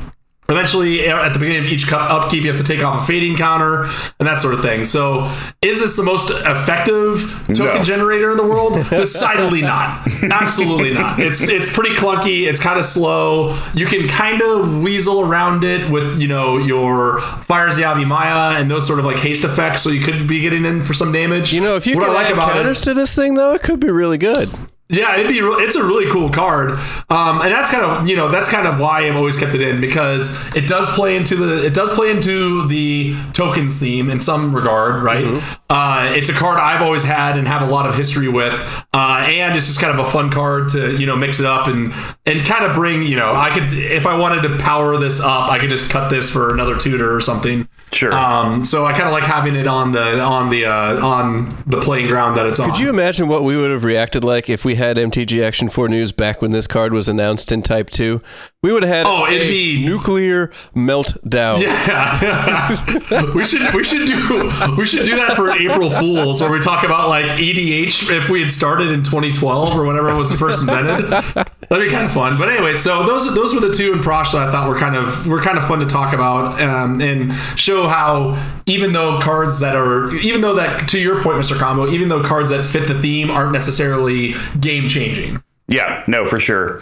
[0.46, 3.84] Eventually, at the beginning of each upkeep, you have to take off a fading counter
[4.18, 4.84] and that sort of thing.
[4.84, 5.30] So,
[5.62, 7.20] is this the most effective
[7.54, 7.82] token No.
[7.82, 8.74] generator in the world?
[8.90, 10.06] Decidedly not.
[10.22, 11.18] Absolutely not.
[11.18, 12.46] It's it's pretty clunky.
[12.46, 13.58] It's kind of slow.
[13.74, 18.70] You can kind of weasel around it with you know your Fires the Maya and
[18.70, 19.80] those sort of like haste effects.
[19.82, 21.54] So you could be getting in for some damage.
[21.54, 23.34] You know, if you what can I like add about counters it, to this thing,
[23.34, 24.50] though, it could be really good.
[24.90, 25.38] Yeah, it'd be.
[25.38, 26.72] It's a really cool card,
[27.08, 29.62] um, and that's kind of you know that's kind of why I've always kept it
[29.62, 34.20] in because it does play into the it does play into the tokens theme in
[34.20, 35.42] some regard, right?
[35.70, 38.52] Uh, it's a card I've always had and have a lot of history with,
[38.92, 41.66] uh, and it's just kind of a fun card to you know mix it up
[41.66, 41.94] and
[42.26, 45.50] and kind of bring you know I could if I wanted to power this up,
[45.50, 47.66] I could just cut this for another tutor or something.
[47.94, 48.12] Sure.
[48.12, 51.80] Um, so I kind of like having it on the on the uh, on the
[51.80, 52.68] playing ground that it's on.
[52.68, 55.88] Could you imagine what we would have reacted like if we had MTG Action 4
[55.88, 58.20] News back when this card was announced in Type 2?
[58.62, 61.60] We would have had Oh, it'd a be- nuclear meltdown.
[61.62, 66.60] Yeah, we should we should do we should do that for April Fools, where we
[66.60, 70.62] talk about like EDH if we had started in 2012 or whenever it was first
[70.62, 71.46] invented.
[71.74, 72.38] That'd be kind of fun.
[72.38, 74.94] But anyway, so those those were the two in Prossh that I thought were kind
[74.94, 79.58] of were kind of fun to talk about um, and show how even though cards
[79.58, 81.58] that are even though that to your point, Mr.
[81.58, 85.42] Combo, even though cards that fit the theme aren't necessarily game changing.
[85.66, 86.80] Yeah, no, for sure.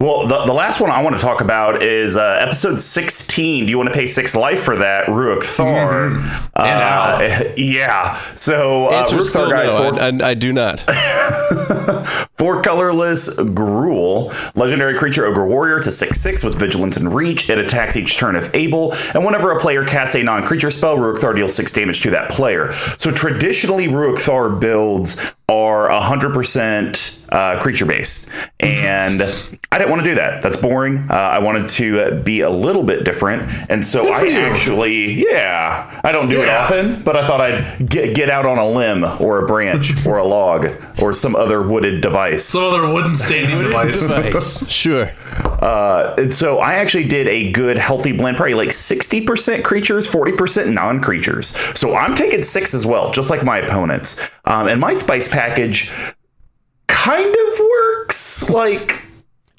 [0.00, 3.66] Well, the, the last one I want to talk about is uh, episode 16.
[3.66, 6.10] Do you want to pay six life for that, Ruric Thar?
[6.10, 6.60] Mm-hmm.
[6.60, 8.18] And uh, Yeah.
[8.34, 9.92] So, uh, Thor, guys, no.
[9.92, 10.80] four, I, I, do not.
[12.36, 17.48] four colorless Gruul, legendary creature, Ogre Warrior to 6 6 with Vigilance and Reach.
[17.48, 20.96] It attacks each turn if able, and whenever a player casts a non creature spell,
[20.96, 22.72] Ruric Thar deals 6 damage to that player.
[22.98, 28.30] So, traditionally, Ruric Thar builds are 100% uh, creature based.
[28.60, 29.22] And
[29.70, 30.42] I didn't want to do that.
[30.42, 31.10] That's boring.
[31.10, 33.42] Uh, I wanted to uh, be a little bit different.
[33.68, 34.38] And so I you.
[34.38, 38.58] actually, yeah, I don't do it often, but I thought I'd get, get out on
[38.58, 40.70] a limb or a branch or a log
[41.02, 42.44] or some other wooded device.
[42.44, 44.08] Some other wooden standing device.
[44.08, 44.64] Nice.
[44.84, 45.10] Sure.
[45.62, 50.72] Uh, and so I actually did a good healthy blend, probably like 60% creatures, 40%
[50.72, 51.56] non creatures.
[51.78, 54.20] So I'm taking six as well, just like my opponents.
[54.44, 55.90] Um, and my spice package
[56.86, 58.50] kind of works.
[58.50, 59.03] Like,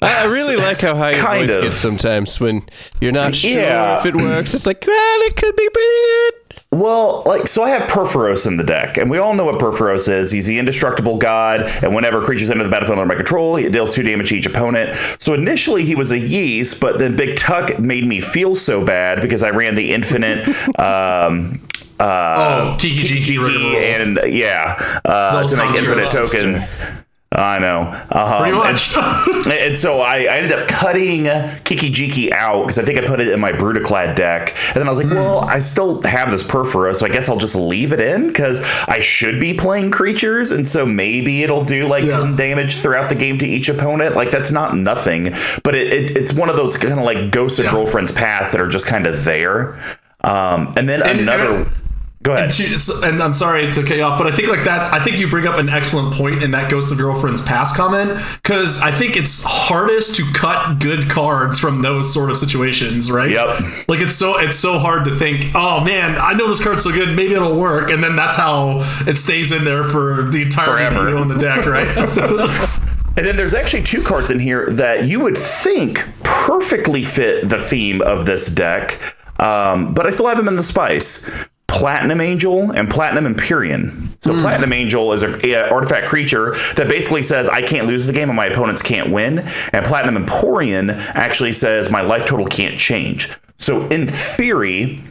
[0.06, 1.62] I, I really like how high your voice of.
[1.62, 2.62] gets sometimes when
[3.00, 3.98] you're not sure Yeah.
[3.98, 4.54] if it works.
[4.54, 6.32] It's like, well, it could be pretty good.
[6.72, 10.08] well, like, so I have Purphoros in the deck, and we all know what Purphoros
[10.12, 10.30] is.
[10.30, 13.94] He's the indestructible god, and whenever creatures enter the battlefield under my control, he deals
[13.94, 14.96] two damage to each opponent.
[15.18, 19.20] So initially he was a yeast, but then Big Tuck made me feel so bad
[19.20, 20.46] because I ran the infinite.
[20.78, 21.60] um,
[21.98, 23.76] uh, Oh, Kiki Jiki rigmarole.
[23.76, 26.26] and yeah, uh, to make infinite controversial.
[26.26, 26.78] tokens.
[27.38, 27.80] I know.
[28.10, 28.96] Um, Pretty and- much.
[29.52, 31.24] and so I, I ended up cutting
[31.64, 34.56] Kiki Jiki out because I think I put it in my Brudiclad deck.
[34.68, 37.36] And then I was like, well, I still have this Perfora, so I guess I'll
[37.36, 40.50] just leave it in because I should be playing creatures.
[40.50, 42.20] And so maybe it'll do like Yeah.
[42.20, 44.14] 10 damage throughout the game to each opponent.
[44.16, 45.34] Like, that's not nothing.
[45.62, 47.72] But it, it, it's one of those kind of like ghosts of Yeah.
[47.72, 49.78] Girlfriend's Past that are just kind of there.
[50.22, 51.56] Um, and then And- another.
[51.56, 51.66] and-
[52.22, 52.52] go ahead.
[52.52, 52.66] She-
[53.04, 54.92] and I'm sorry to cut you off, but I think like that.
[54.92, 58.20] I think you bring up an excellent point in that Ghost of Girlfriend's Past comment
[58.42, 63.30] because I think it's hardest to cut good cards from those sort of situations, right?
[63.30, 63.88] Yep.
[63.88, 65.46] Like it's so it's so hard to think.
[65.54, 68.80] Oh man, I know this card's so good, maybe it'll work, and then that's how
[69.06, 71.10] it stays in there for the entire Forever.
[71.10, 72.80] know, the deck, right?
[73.18, 77.58] And then there's actually two cards in here that you would think perfectly fit the
[77.58, 79.00] theme of this deck,
[79.40, 81.26] um, but I still have them in the spice.
[81.68, 84.16] Platinum Angel and Platinum Emperion.
[84.22, 84.40] So hmm.
[84.40, 88.28] Platinum Angel is a, a artifact creature that basically says I can't lose the game
[88.28, 89.40] and my opponents can't win,
[89.72, 93.30] and Platinum Emperion actually says my life total can't change.
[93.58, 95.02] So in theory,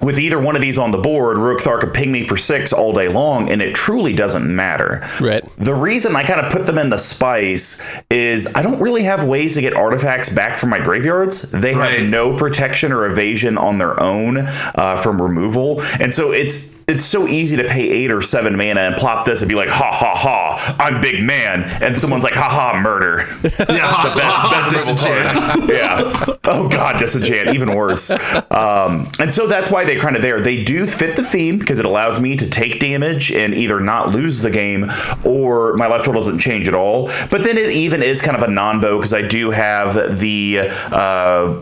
[0.00, 2.72] with either one of these on the board, Ruric Thar could ping me for six
[2.72, 5.02] all day long, and it truly doesn't matter.
[5.20, 5.42] Right.
[5.58, 9.24] The reason I kind of put them in the spice is I don't really have
[9.24, 11.42] ways to get artifacts back from my graveyards.
[11.50, 11.98] They Right.
[11.98, 17.04] have no protection or evasion on their own uh, from removal, and so it's it's
[17.04, 19.92] so easy to pay eight or seven mana and plop this and be like, ha
[19.92, 23.26] ha ha, I'm big man, and someone's like, ha ha, murder.
[23.68, 25.68] yeah, best, best removal card.
[25.68, 26.36] yeah.
[26.44, 28.10] Oh God, disenchant, even worse.
[28.50, 30.40] Um, and so that's why they're kind of there.
[30.40, 34.08] They do fit the theme because it allows me to take damage and either not
[34.10, 34.90] lose the game
[35.24, 37.10] or my life total doesn't change at all.
[37.30, 40.70] But then it even is kind of a non-bow because I do have the.
[40.90, 41.60] Uh,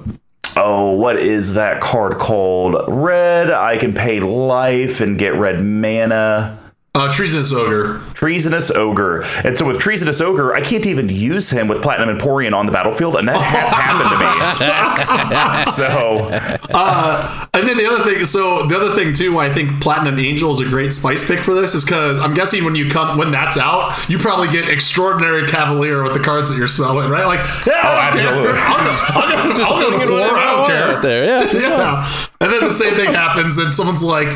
[0.59, 2.83] Oh, what is that card called?
[2.89, 3.51] Red.
[3.51, 6.59] I can pay life and get red mana.
[6.97, 8.01] Uh, treasonous ogre.
[8.15, 9.23] Treasonous Ogre.
[9.45, 12.73] And so with Treasonous Ogre, I can't even use him with Platinum Emperion on the
[12.73, 14.27] battlefield, and that has happened to me.
[15.73, 16.31] so
[16.75, 20.19] Uh, and then the other thing, so the other thing too, why I think Platinum
[20.19, 23.19] Angel is a great spice pick for this is because I'm guessing when you come
[23.19, 27.27] when that's out, you probably get Extraordinary Cavalier with the cards that you're selling, right?
[27.27, 28.55] Like, yeah, Oh, I don't care.
[28.55, 28.59] absolutely.
[28.63, 30.39] I'll just, I'll go, Just I'll go putting to it four.
[30.39, 30.97] I I don't care.
[30.97, 31.25] out there.
[31.27, 31.43] Yeah.
[31.47, 31.61] for sure.
[31.61, 32.27] Yeah.
[32.41, 34.33] And then the same thing happens, and someone's like,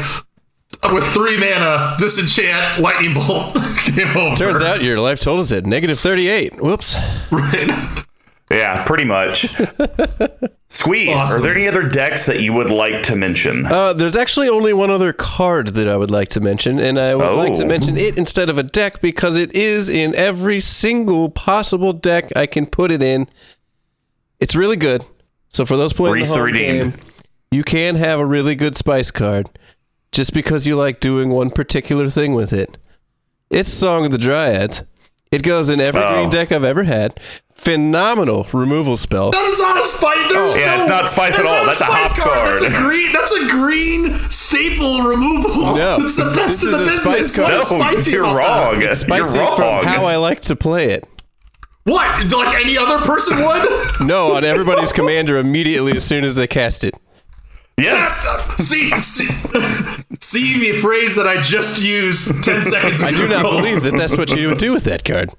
[0.93, 3.55] with three mana, disenchant, lightning bolt,
[3.95, 4.37] game over.
[4.37, 6.63] Turns out your life total is at negative 38.
[6.63, 6.97] Whoops.
[7.31, 7.69] right?
[8.51, 9.49] yeah, pretty much.
[10.69, 11.09] Sweet.
[11.13, 11.41] Awesome.
[11.41, 13.67] Are there any other decks that you would like to mention?
[13.67, 17.15] Uh, there's actually only one other card that I would like to mention, and I
[17.17, 17.67] would like to Oh.
[17.67, 22.47] mention it instead of a deck because it is in every single possible deck I
[22.47, 23.29] can put it in.
[24.39, 25.05] It's really good.
[25.49, 26.93] So for those playing Reese the the home Redeemed.
[26.93, 27.01] game,
[27.51, 29.49] you can have a really good spice card
[30.13, 32.77] just because you like doing one particular thing with it.
[33.51, 34.83] It's Song of the Dryads.
[35.33, 36.15] It goes in every Oh.
[36.15, 37.21] green deck I've ever had.
[37.55, 39.31] Phenomenal removal spell.
[39.31, 40.33] That is not a spice.
[40.33, 41.67] There's Yeah, no, it's not spice at that's all.
[41.67, 42.49] not That's a spice hops card.
[42.49, 43.13] That's a green.
[43.13, 45.77] That's a green staple removal.
[45.77, 47.33] No, it's the best this in the is a business.
[47.33, 47.53] spice card.
[47.53, 48.37] What is no, spicy you're about
[48.81, 48.87] that?
[48.87, 48.95] wrong.
[48.95, 49.57] Spicy you're wrong.
[49.57, 51.07] from how I like to play it.
[51.85, 52.27] What?
[52.31, 53.87] Like any other person would?
[54.01, 56.95] No, on everybody's commander immediately as soon as they cast it.
[57.81, 58.27] Yes.
[58.59, 59.25] see, see,
[60.21, 63.09] see the phrase that I just used ten seconds ago.
[63.09, 65.31] I do not believe that that's what you would do with that card.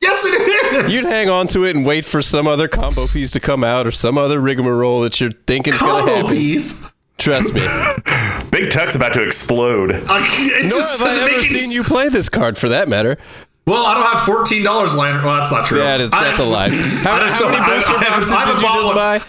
[0.00, 0.92] Yes, it is.
[0.92, 3.86] You'd hang on to it and wait for some other combo piece to come out
[3.86, 6.36] or some other rigmarole that you're thinking is going to Combo happen.
[6.36, 6.88] piece.
[7.18, 7.60] Trust me.
[8.52, 9.90] Big Tuck's about to explode.
[10.04, 12.68] Like, it Nor just have I ever make any seen you play this card for
[12.68, 13.18] that matter.
[13.66, 15.16] Well, I don't have fourteen dollars lying.
[15.16, 15.78] Well, that's not true.
[15.78, 16.70] That is, that's a lie.
[16.70, 18.94] How, I just how many booster boxes I haven't did you just one.
[18.96, 19.20] buy?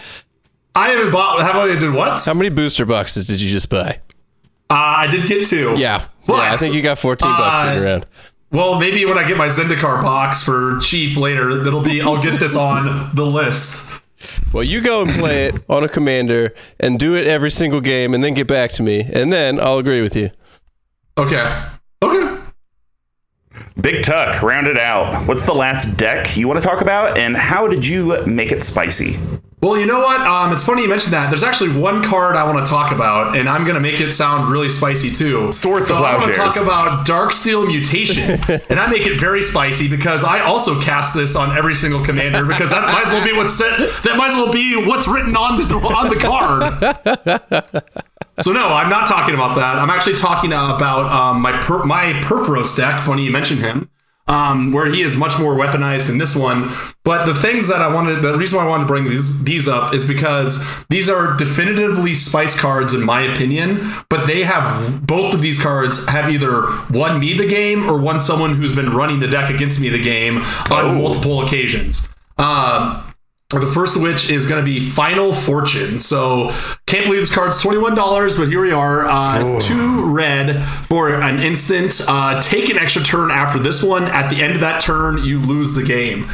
[0.74, 1.40] I haven't bought.
[1.42, 2.24] How about I did what?
[2.24, 4.00] How many booster boxes did you just buy?
[4.70, 5.74] Uh, I did get two.
[5.76, 6.06] Yeah.
[6.26, 6.36] What?
[6.38, 8.04] Yeah, I think you got 14 bucks Uh, sitting around.
[8.52, 12.38] Well, maybe when I get my Zendikar box for cheap later, that'll be I'll get
[12.40, 13.92] this on the list.
[14.52, 18.12] Well, you go and play it on a commander and do it every single game,
[18.12, 20.30] and then get back to me, and then I'll agree with you.
[21.16, 21.64] Okay.
[22.02, 22.38] Okay.
[23.80, 25.26] Big Tuck, round it out.
[25.26, 28.62] What's the last deck you want to talk about, and how did you make it
[28.62, 29.18] spicy?
[29.62, 30.22] Well, you know what?
[30.22, 31.28] Um, it's funny you mentioned that.
[31.28, 34.50] There's actually one card I want to talk about, and I'm gonna make it sound
[34.50, 35.52] really spicy too.
[35.52, 39.42] Swords so to I want to talk about Darksteel Mutation, and I make it very
[39.42, 43.22] spicy because I also cast this on every single commander because that might as well
[43.22, 43.78] be what's set.
[44.04, 47.82] That might as well be what's written on the on the card.
[48.40, 49.76] So no, I'm not talking about that.
[49.76, 53.02] I'm actually talking about um, my per- my Purphoros deck.
[53.02, 53.90] Funny you mentioned him,
[54.30, 56.72] um, where he is much more weaponized in this one.
[57.02, 59.68] But the things that I wanted, the reason why I wanted to bring these these
[59.68, 63.92] up is because these are definitively spice cards in my opinion.
[64.08, 68.20] But they have both of these cards have either won me the game or won
[68.20, 72.08] someone who's been running the deck against me the game on multiple occasions.
[72.38, 73.09] Um,
[73.58, 75.98] the first of which is going to be Final Fortune.
[75.98, 76.54] So,
[76.86, 79.06] can't believe this card's $21, but here we are.
[79.06, 82.00] Uh, two red for an instant.
[82.06, 84.04] Uh, take an extra turn after this one.
[84.04, 86.28] At the end of that turn, you lose the game.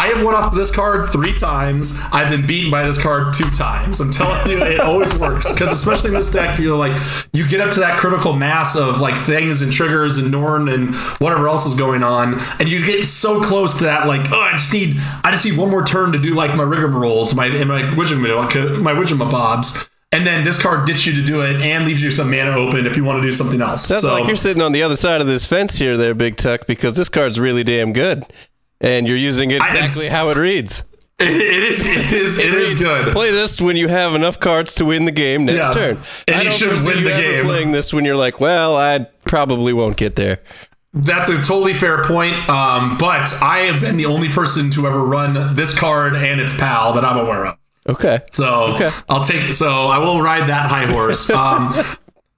[0.00, 2.00] I have won off this card three times.
[2.10, 4.00] I've been beaten by this card two times.
[4.00, 5.52] I'm telling you, it always works.
[5.52, 6.98] Because especially in this deck, you're like,
[7.34, 10.94] you get up to that critical mass of like things and triggers and Norn and
[11.18, 14.52] whatever else is going on, and you get so close to that, like, oh, I
[14.52, 17.68] just need, I just need one more turn to do like my rigmaroles, my and
[17.68, 19.86] my wisdom, uh, my wisdom bobs.
[20.12, 22.84] And then this card gets you to do it and leaves you some mana open
[22.84, 23.86] if you want to do something else.
[23.86, 26.36] Sounds so, like you're sitting on the other side of this fence here, there, Big
[26.36, 28.24] Tuck, because this card's really damn good,
[28.80, 30.84] and you're using it exactly how it reads.
[31.18, 33.12] it, it is, it is, it is good.
[33.12, 35.82] Play this when you have enough cards to win the game next Yeah.
[35.94, 36.02] turn.
[36.28, 37.44] And I you should win the game.
[37.44, 40.38] Playing this when you're like, well, I probably won't get there.
[40.92, 42.34] That's a totally fair point.
[42.48, 46.56] Um, but I have been the only person to ever run this card and its
[46.58, 47.56] pal that I'm aware of.
[47.88, 48.20] Okay.
[48.30, 48.88] So Okay.
[49.08, 49.54] I'll take.
[49.54, 51.30] So I will ride that high horse.
[51.40, 51.72] Um,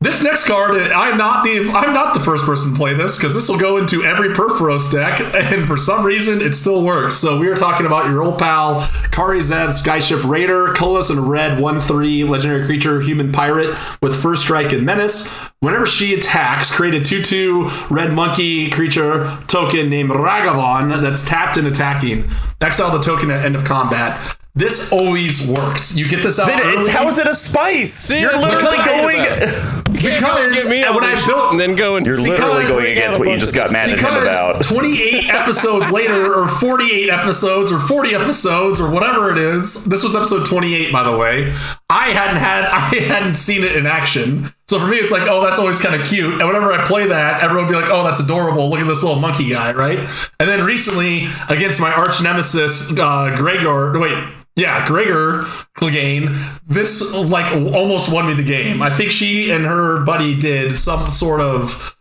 [0.02, 3.34] this next card, I'm not the I'm not the first person to play this because
[3.34, 7.14] this will go into every Purphoros deck, and for some reason it still works.
[7.16, 11.60] So we are talking about your old pal Kari Zev, Skyship Raider, colorless and red,
[11.60, 15.32] one three legendary creature, human pirate with first strike and menace.
[15.60, 21.58] Whenever she attacks, create a two two red monkey creature token named Ragavan that's tapped
[21.58, 22.28] and attacking.
[22.60, 24.36] Exile the token at end of combat.
[24.54, 25.96] This always works.
[25.96, 28.10] You get this out Then it's, how is it a spice?
[28.10, 29.81] You're literally going.
[29.92, 30.52] About.
[30.52, 33.28] because Get me when I built and then go and You're literally going against what
[33.28, 34.62] you just got mad at him about.
[34.62, 40.14] 28 episodes later or 48 episodes or 40 episodes or whatever it is this was
[40.16, 41.52] episode 28 by the way
[41.90, 45.44] i hadn't had i hadn't seen it in action so for me it's like oh
[45.44, 48.04] that's always kind of cute and whenever i play that everyone would be like oh
[48.04, 49.98] that's adorable look at this little monkey guy right
[50.40, 54.18] and then recently against my arch nemesis uh gregor wait
[54.56, 55.42] yeah, Gregor
[55.76, 56.36] Clegane,
[56.66, 58.82] this like almost won me the game.
[58.82, 61.96] I think she and her buddy did some sort of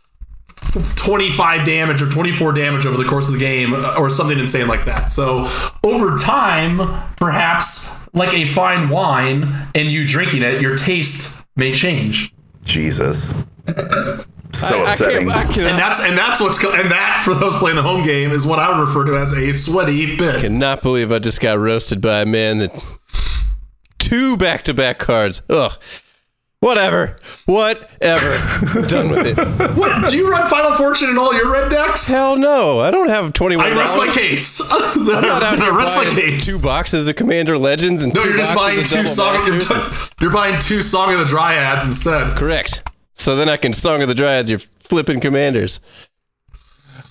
[0.96, 4.86] 25 damage or 24 damage over the course of the game or something insane like
[4.86, 5.12] that.
[5.12, 5.50] So
[5.84, 6.78] over time,
[7.18, 12.34] perhaps like a fine wine and you drinking it, your taste may change.
[12.64, 13.34] Jesus.
[14.56, 15.30] So I, I upsetting.
[15.30, 18.04] can't, I And that's and that's what's co- and that for those playing the home
[18.04, 20.42] game is what I would refer to as a sweaty bit.
[20.42, 22.72] cannot believe I just got roasted by a man that
[24.00, 25.42] two back to back cards.
[25.50, 25.72] Ugh.
[26.60, 27.16] Whatever.
[27.48, 28.30] Whatever.
[28.88, 29.76] Done with it.
[29.76, 30.12] What?
[30.12, 32.08] Do you run Final Fortune in all your red decks?
[32.08, 32.80] Hell no.
[32.80, 33.66] I don't have twenty one.
[33.66, 34.62] I rest my case.
[34.72, 36.46] I'm not out here rest my case.
[36.46, 39.40] two boxes of Commander Legends and no, two you're just buying two Double song.
[39.44, 40.10] You're, Masters.
[40.22, 42.38] you're buying two Song of the Dryads instead.
[42.38, 42.88] Correct.
[43.22, 45.80] So then I can Song of the Dryads your flipping commanders.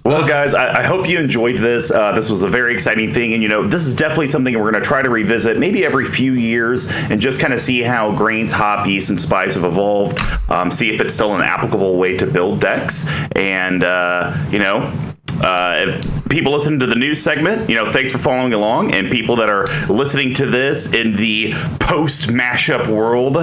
[0.03, 1.91] Well, guys, I, I hope you enjoyed this.
[1.91, 4.71] Uh, this was a very exciting thing, and you know, this is definitely something we're
[4.71, 8.11] going to try to revisit maybe every few years and just kind of see how
[8.17, 10.19] grains, hop, yeast, and spice have evolved.
[10.51, 14.93] Um, see if it's still an applicable way to build decks, and uh, you know.
[15.43, 18.93] Uh, if people listen to the news segment, you know, thanks for following along.
[18.93, 23.39] And people that are listening to this in the post mashup world,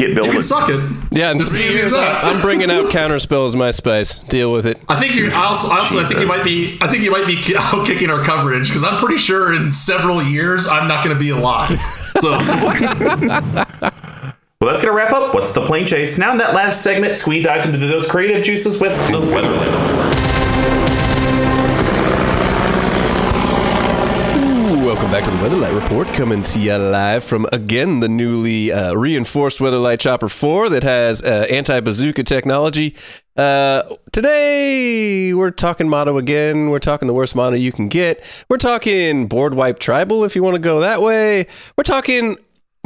[0.00, 0.32] get You building.
[0.32, 0.80] can suck it.
[1.12, 4.14] Yeah, and Just three easy years as I'm, bringing out counterspell as my spice.
[4.24, 4.78] Deal with it.
[4.88, 7.10] I think you're I also, I also I think you might be I think you
[7.10, 11.04] might be out kicking our coverage because I'm pretty sure in several years I'm not
[11.04, 11.80] going to be alive.
[12.20, 12.30] So
[14.60, 16.18] Well, that's going to wrap up What's the Plane Chase.
[16.18, 20.09] Now, in that last segment, Squee dives into those creative juices with the Weatherland Award.
[25.10, 28.94] Welcome back to the Weatherlight Report, coming to you live from again the newly uh,
[28.94, 32.94] reinforced Weatherlight Chopper 4 that has uh, anti bazooka technology.
[33.36, 33.82] Uh,
[34.12, 36.70] today we're talking motto again.
[36.70, 38.44] We're talking the worst mono you can get.
[38.48, 41.48] We're talking board wipe tribal if you want to go that way.
[41.76, 42.36] We're talking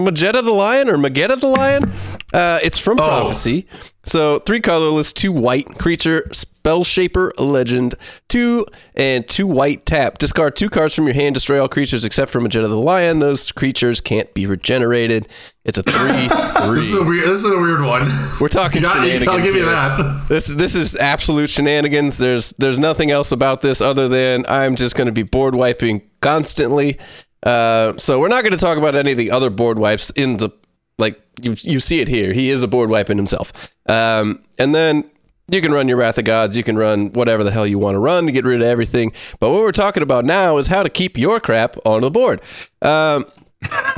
[0.00, 1.92] Mageta the Lion or Mageta the Lion.
[2.34, 3.06] Uh, it's from Oh.
[3.06, 3.66] Prophecy.
[4.06, 7.94] So three colorless, two white creature, spell shaper, legend,
[8.28, 10.18] two and two white tap.
[10.18, 13.20] Discard two cards from your hand, destroy all creatures except for Mageta the Lion.
[13.20, 15.28] Those creatures can't be regenerated.
[15.64, 16.28] It's a three
[16.74, 17.08] This is a three.
[17.20, 17.28] weird.
[17.30, 18.08] This is a weird one.
[18.40, 19.28] We're talking got- shenanigans.
[19.28, 20.26] I'll give you that.
[20.28, 22.18] This this is absolute shenanigans.
[22.18, 26.02] There's there's nothing else about this other than I'm just going to be board wiping
[26.20, 26.98] constantly.
[27.42, 30.36] Uh, so we're not going to talk about any of the other board wipes in
[30.38, 30.50] the
[30.98, 32.32] like you you see it here.
[32.32, 33.72] He is a board wiping himself.
[33.88, 35.04] Um, and then
[35.48, 36.56] you can run your Wrath of Gods.
[36.56, 39.12] You can run whatever the hell you want to run to get rid of everything.
[39.40, 42.40] But what we're talking about now is how to keep your crap on the board.
[42.80, 43.26] Um,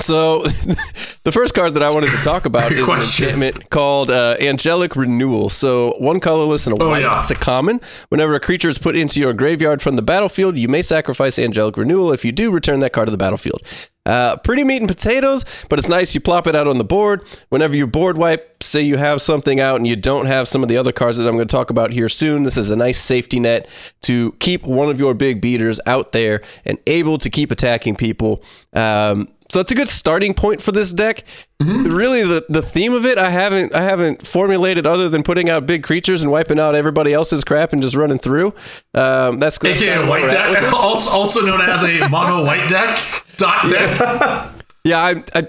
[0.01, 0.43] so
[1.23, 3.29] the first card that I wanted to talk about is question.
[3.29, 5.51] an enchantment called uh, Angelic Renewal.
[5.51, 7.03] So one colorless and a Oh, white.
[7.03, 7.19] yeah.
[7.21, 7.81] It's a common.
[8.09, 11.77] Whenever a creature is put into your graveyard from the battlefield, you may sacrifice Angelic
[11.77, 12.13] Renewal.
[12.13, 13.63] If you do, return that card to the battlefield.
[14.05, 16.15] Uh, pretty meat and potatoes, but it's nice.
[16.15, 17.27] You plop it out on the board.
[17.49, 20.69] Whenever you board wipe, say you have something out and you don't have some of
[20.69, 22.45] the other cards that I'm going to talk about here soon.
[22.45, 23.69] This is a nice safety net
[24.03, 28.45] to keep one of your big beaters out there and able to keep attacking people.
[28.75, 31.25] Um, so it's a good starting point for this deck.
[31.61, 35.67] Really, the, the theme of it, I haven't I haven't formulated other than putting out
[35.67, 38.49] big creatures and wiping out everybody else's crap and just running through.
[38.95, 42.69] Um, that's, AKA white we're at with deck, also, also known as a mono white
[42.69, 42.99] deck.
[43.39, 44.53] Dot deck.
[44.85, 45.49] Yeah, I, I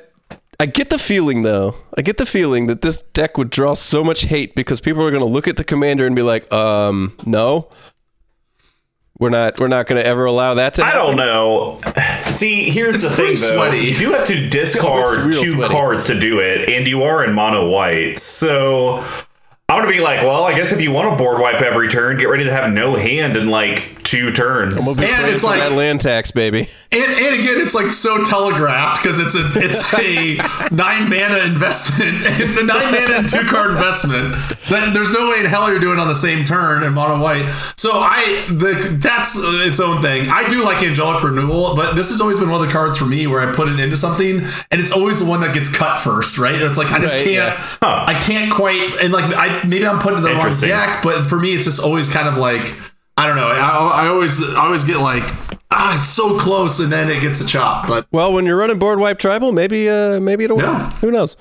[0.60, 1.76] I get the feeling though.
[1.96, 5.12] I get the feeling that this deck would draw so much hate because people are
[5.12, 7.70] going to look at the commander and be like, um, no,
[9.20, 10.84] we're not we're not going to ever allow that to.
[10.84, 11.00] Happen.
[11.00, 11.80] I don't know.
[12.32, 13.56] See, here's the thing though.
[13.56, 13.80] sweaty.
[13.80, 15.74] You do have to discard real two sweaty.
[15.74, 18.20] cards to do it, and you are in mono white.
[18.20, 19.04] So
[19.70, 22.16] I'm gonna be like, well, I guess if you want to board wipe every turn,
[22.18, 24.76] get ready to have no hand in like two turns.
[24.78, 26.70] We'll be And it's for like- that land tax, baby.
[26.90, 30.36] And, and again, it's like so telegraphed because it's a it's a
[30.74, 34.36] nine mana investment, a nine mana and two card investment.
[34.70, 37.54] That there's no way in hell you're doing on the same turn in mono white.
[37.76, 40.30] So I the that's uh, its own thing.
[40.30, 43.06] I do like angelic renewal, but this has always been one of the cards for
[43.06, 44.40] me where I put it into something,
[44.72, 46.56] and it's always the one that gets cut first, right?
[46.62, 48.06] It's like I just Right, can't, yeah.
[48.08, 50.70] I can't quite, and like I maybe I'm putting it the wrong Interesting.
[50.70, 52.74] deck, but for me it's just always kind of like.
[53.20, 53.48] I don't know.
[53.48, 55.24] I, I always, I always get like,
[55.72, 57.88] ah, it's so close, and then it gets a chop.
[57.88, 60.84] But Well, when you're running board wipe tribal, maybe uh maybe it'll Yeah.
[60.86, 60.94] work.
[61.00, 61.36] Who knows?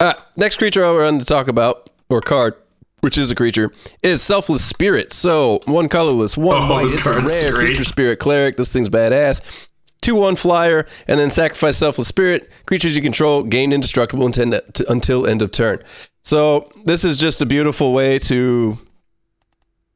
[0.00, 2.54] Uh, next creature I want to talk about or card.
[3.02, 3.70] Which is a creature
[4.02, 5.12] is selfless spirit.
[5.12, 6.86] So one colorless, one Oh, white.
[6.86, 7.66] It's a rare great.
[7.66, 8.56] creature spirit cleric.
[8.56, 9.68] This thing's badass.
[10.00, 12.50] Two one flyer, and then sacrifice selfless spirit.
[12.66, 15.78] Creatures you control gain indestructible until, until end of turn.
[16.26, 18.76] So this is just a beautiful way to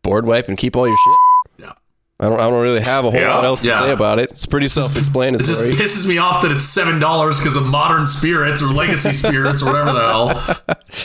[0.05, 1.30] board wipe and keep all your shit.
[2.21, 2.27] Yeah.
[2.27, 2.41] I don't.
[2.41, 3.35] I don't really have a whole Yeah.
[3.35, 4.31] lot else to say about it.
[4.31, 5.47] It's pretty self-explanatory.
[5.47, 9.63] This pisses me off that it's seven dollars because of modern spirits or legacy spirits
[9.63, 10.29] or whatever the hell.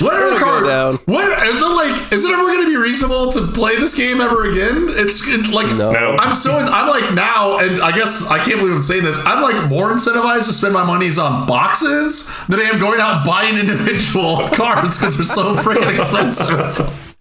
[0.01, 0.29] What are
[0.61, 0.95] the down.
[1.05, 2.11] What is it like?
[2.11, 4.87] Is it ever going to be reasonable to play this game ever again?
[4.89, 5.91] It's it, like No.
[6.19, 9.17] I'm so I'm like now, and I guess I can't believe I'm saying this.
[9.25, 13.17] I'm like more incentivized to spend my monies on boxes than I am going out
[13.17, 17.14] and buying individual cards because they're so freaking expensive.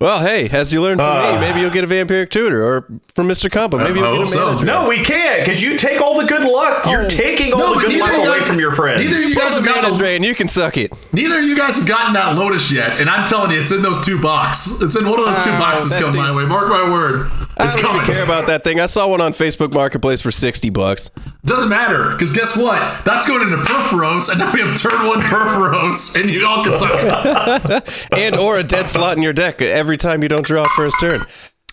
[0.00, 1.34] Well, hey, as you learned from Ah.
[1.34, 3.52] me, maybe you'll get a vampiric tutor, or from Mr.
[3.52, 4.46] Combo, maybe I you'll get a so.
[4.46, 4.64] manager.
[4.64, 6.86] no, we can't because you take all the good luck.
[6.86, 7.08] You're Oh.
[7.08, 9.02] taking all No, the good luck of away guys- from your friends.
[9.04, 10.90] Neither of you guys have gotten Manager, a, and you can suck it.
[11.12, 13.82] neither of you guys have gotten that Lotus yet, and I'm telling you, it's in
[13.82, 14.80] those two boxes.
[14.82, 16.46] It's in one of those two Oh, boxes that coming my way.
[16.46, 17.30] Mark my word,
[17.68, 18.02] I don't coming.
[18.02, 18.80] even care about that thing.
[18.80, 21.10] I saw one on Facebook Marketplace for sixty bucks.
[21.44, 23.04] Doesn't matter because guess what?
[23.04, 26.74] That's going into Purphoros, and now we have turn one Purphoros, and you all can
[26.76, 28.08] suck it.
[28.18, 31.24] and or a dead slot in your deck every time you don't draw first turn.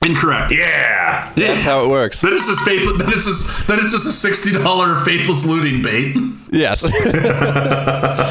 [0.05, 0.51] Incorrect.
[0.51, 1.33] yeah.
[1.35, 1.47] Yeah.
[1.53, 2.21] That's how it works.
[2.21, 2.87] Then it's just faith.
[2.99, 6.15] Then it's just then it's just a sixty dollar faithless looting bait.
[6.51, 6.83] Yes.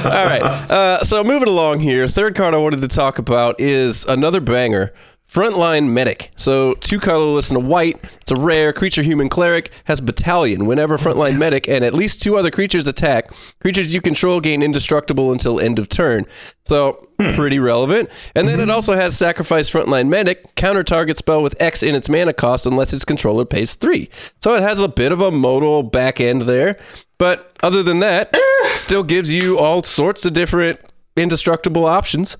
[0.04, 0.42] All right.
[0.70, 4.92] Uh, so moving along here, third card I wanted to talk about is another banger.
[5.28, 6.30] Frontline Medic.
[6.36, 7.98] So two colorless and a white.
[8.20, 9.70] It's a rare creature human cleric.
[9.84, 10.66] Has battalion.
[10.66, 15.32] Whenever Frontline Medic and at least two other creatures attack, creatures you control gain indestructible
[15.32, 16.24] until end of turn.
[16.64, 18.08] So pretty relevant.
[18.34, 18.72] And then it mm-hmm.
[18.72, 20.54] also has sacrifice Frontline Medic.
[20.54, 24.08] Counter target spell with X in its mana cost unless its controller pays three.
[24.40, 26.78] So it has a bit of a modal back end there.
[27.18, 28.34] But other than that,
[28.74, 30.80] still gives you all sorts of different
[31.16, 32.36] indestructible options.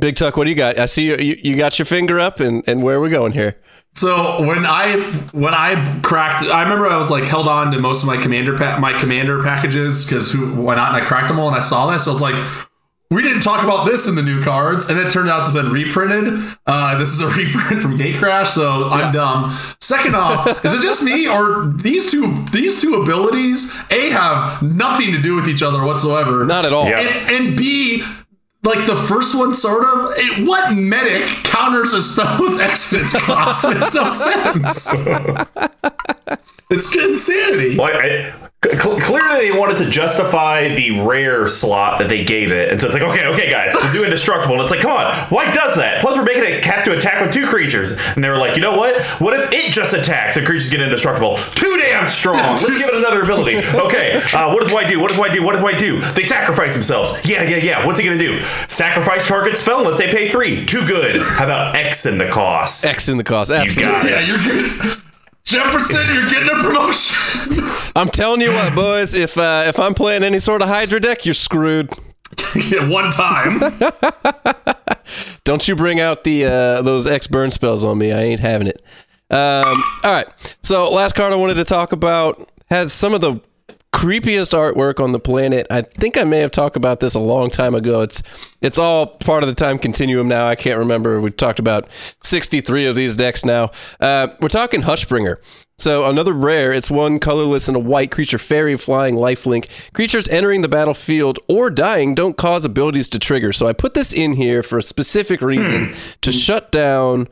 [0.00, 0.78] Big Tuck, what do you got?
[0.78, 3.32] I see you, you, you got your finger up, and, and where are we going
[3.32, 3.58] here?
[3.94, 5.00] So when I
[5.32, 8.56] when I cracked, I remember I was like held on to most of my commander
[8.56, 10.94] pa- my commander packages because why not?
[10.94, 12.06] And I cracked them all, and I saw this.
[12.06, 12.36] I was like,
[13.10, 15.72] we didn't talk about this in the new cards, and it turned out it's been
[15.72, 16.56] reprinted.
[16.66, 19.56] Uh, this is a reprint from Gatecrash, so I'm dumb.
[19.80, 25.12] Second off, is it just me or these two these two abilities a have nothing
[25.12, 26.44] to do with each other whatsoever?
[26.44, 26.86] Not at all.
[26.86, 27.00] Yeah.
[27.00, 28.04] and, and B,
[28.62, 30.12] like the first one, sort of.
[30.16, 33.64] It, what medic counters a spell with Exodus cost?
[33.68, 34.92] Makes no sense.
[36.70, 37.74] it's good insanity.
[37.76, 42.70] Like, I, cl- clearly, they wanted to justify the rare slot that they gave it,
[42.70, 45.12] and so it's like, okay, okay, guys, we'll do indestructible, and it's like, come on,
[45.30, 46.00] why does that?
[46.00, 48.62] Plus, we're making it have to attack with two creatures, and they were like, you
[48.62, 49.00] know what?
[49.20, 51.36] What if it just attacks and creatures get indestructible?
[51.54, 52.36] Too damn strong.
[52.38, 53.58] Let's give it another ability.
[53.88, 55.00] Okay, uh, what does White do?
[55.00, 55.42] What does White do?
[55.42, 56.00] What does White do?
[56.12, 57.12] They sacrifice themselves.
[57.24, 57.86] Yeah, yeah, yeah.
[57.86, 58.42] What's he gonna do?
[58.66, 59.82] Sacrifice target spell.
[59.82, 60.66] Let's say pay three.
[60.66, 61.16] Too good.
[61.18, 62.84] How about X in the cost?
[62.84, 63.50] X in the cost.
[63.50, 63.82] You Absolutely.
[63.92, 64.28] got Yeah, it.
[64.28, 64.97] you're good.
[65.48, 67.16] Jefferson, you're getting a promotion.
[67.96, 69.14] I'm telling you what, boys.
[69.14, 71.90] If uh, if I'm playing any sort of Hydra deck, you're screwed.
[72.70, 73.58] yeah, one time.
[75.44, 78.12] Don't you bring out the uh, those X burn spells on me.
[78.12, 78.82] I ain't having it.
[79.30, 80.26] Um, all right.
[80.62, 83.40] So last card I wanted to talk about has some of the
[83.92, 85.66] creepiest artwork on the planet.
[85.70, 88.02] I think I may have talked about this a long time ago.
[88.02, 88.22] It's
[88.60, 90.46] it's all part of the time continuum now.
[90.46, 91.20] I can't remember.
[91.20, 91.90] We've talked about
[92.22, 93.70] 63 of these decks now.
[94.00, 95.36] Uh, we're talking Hushbringer.
[95.78, 99.92] So another rare, it's one colorless and a white creature fairy flying lifelink.
[99.92, 103.52] Creatures entering the battlefield or dying don't cause abilities to trigger.
[103.52, 107.28] So I put this in here for a specific reason to shut down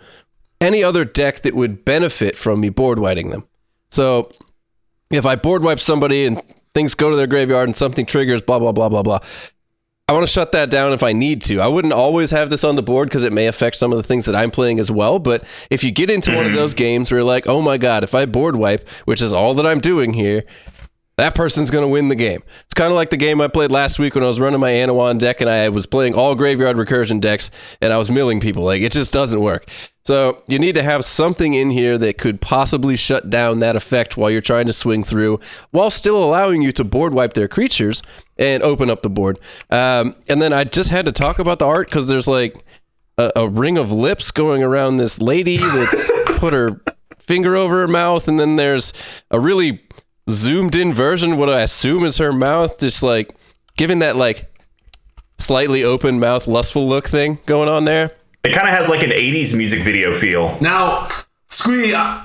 [0.61, 3.49] any other deck that would benefit from me board whiting them.
[3.91, 4.31] So
[5.11, 6.43] if I board wipe somebody and
[6.75, 9.19] things go to their graveyard and something triggers, blah, blah, blah, blah, blah.
[10.09, 11.59] I want to shut that down if I need to.
[11.59, 14.05] I wouldn't always have this on the board because it may affect some of the
[14.05, 15.19] things that I'm playing as well.
[15.19, 18.05] But if you get into one of those games where you're like, oh my God,
[18.05, 20.45] if I board wipe, which is all that I'm doing here,
[21.17, 22.43] that person's going to win the game.
[22.64, 24.71] It's kind of like the game I played last week when I was running my
[24.71, 27.51] Anowon deck and I was playing all graveyard recursion decks
[27.81, 28.64] and I was milling people.
[28.64, 29.69] Like, it just doesn't work.
[30.05, 34.17] So, you need to have something in here that could possibly shut down that effect
[34.17, 35.41] while you're trying to swing through,
[35.71, 38.03] while still allowing you to board wipe their creatures
[38.37, 39.39] and open up the board.
[39.71, 42.62] Um, and then I just had to talk about the art because there's like
[43.17, 46.83] a, a ring of lips going around this lady that's put her
[47.19, 48.93] finger over her mouth, and then there's
[49.31, 49.73] a really
[50.29, 53.35] zoomed in version, what I assume is her mouth, just like
[53.77, 54.51] giving that like
[55.39, 58.12] slightly open mouth, lustful look thing going on there.
[58.45, 60.57] It kind of has like an 80s music video feel.
[60.61, 61.09] Now,
[61.49, 62.22] Squee, uh,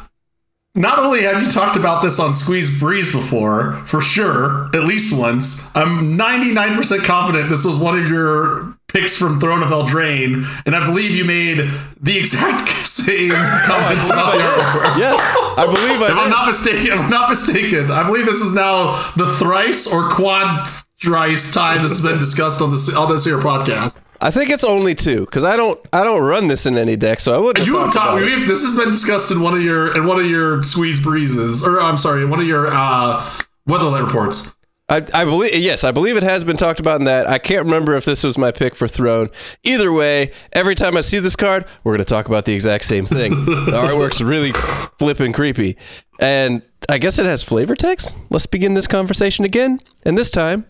[0.74, 5.18] not only have you talked about this on Squeeze Breeze before, for sure, at least
[5.18, 10.76] once, I'm 99% confident this was one of your picks from Throne of Eldraine, and
[10.76, 14.98] I believe you made the exact same comments about the artwork.
[14.98, 15.20] Yes,
[15.58, 18.54] I believe I If I'm not mistaken, if I'm not mistaken, I believe this is
[18.54, 20.68] now the thrice or quad
[21.02, 23.98] thrice time this has been discussed on this on this here podcast.
[24.24, 27.20] I think it's only two because I don't I don't run this in any deck,
[27.20, 27.66] so I wouldn't.
[27.66, 30.62] You have talked This has been discussed in one of your in one of your
[30.62, 33.20] squeeze breezes, or I'm sorry, one of your uh,
[33.68, 34.54] weatherlight reports.
[34.92, 37.26] I, I believe yes, I believe it has been talked about in that.
[37.26, 39.30] I can't remember if this was my pick for Throne.
[39.64, 42.84] Either way, every time I see this card, we're going to talk about the exact
[42.84, 43.32] same thing.
[43.46, 45.78] the artwork's really flipping creepy,
[46.20, 48.18] and I guess it has flavor text.
[48.30, 50.66] Let's begin this conversation again, and this time,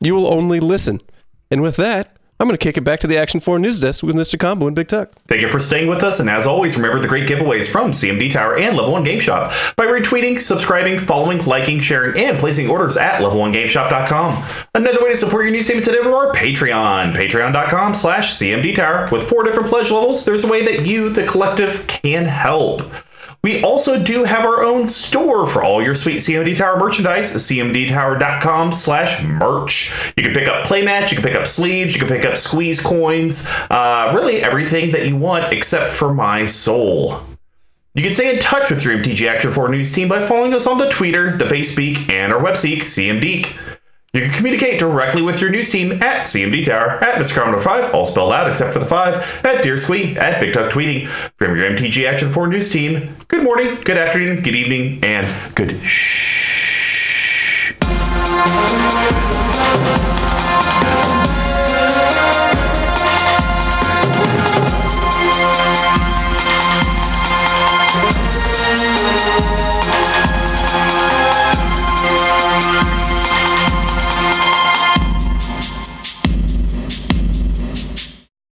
[0.00, 1.00] you will only listen.
[1.50, 4.02] And with that, I'm going to kick it back to the Action 4 News Desk
[4.02, 4.36] with Mr.
[4.36, 5.10] Combo and Big Tuck.
[5.28, 8.32] Thank you for staying with us, and as always, remember the great giveaways from CMD
[8.32, 12.96] Tower and Level 1 Game Shop by retweeting, subscribing, following, liking, sharing, and placing orders
[12.96, 14.42] at level1gameshop.com.
[14.74, 19.08] Another way to support your news statements today from our Patreon, patreon.com slash CMD Tower.
[19.12, 22.82] With four different pledge levels, there's a way that you, the collective, can help.
[23.42, 28.72] We also do have our own store for all your sweet CMD Tower merchandise, cmdtower.com
[28.72, 30.12] slash merch.
[30.16, 32.78] You can pick up playmats, you can pick up sleeves, you can pick up squeeze
[32.78, 37.20] coins, uh, really everything that you want except for my soul.
[37.94, 40.68] You can stay in touch with your MTG Action 4 News team by following us
[40.68, 43.71] on the Twitter, the Facepeak, and our webseek, CMDeek.
[44.14, 47.34] You can communicate directly with your news team at CMD Tower, at Mr.
[47.34, 50.70] Commodore 5, all spelled out except for the 5, at Dear Squee, at Big Tuck
[50.70, 51.06] Tweeting.
[51.38, 55.80] From your MTG Action 4 News team, good morning, good afternoon, good evening, and good
[55.82, 57.72] shh.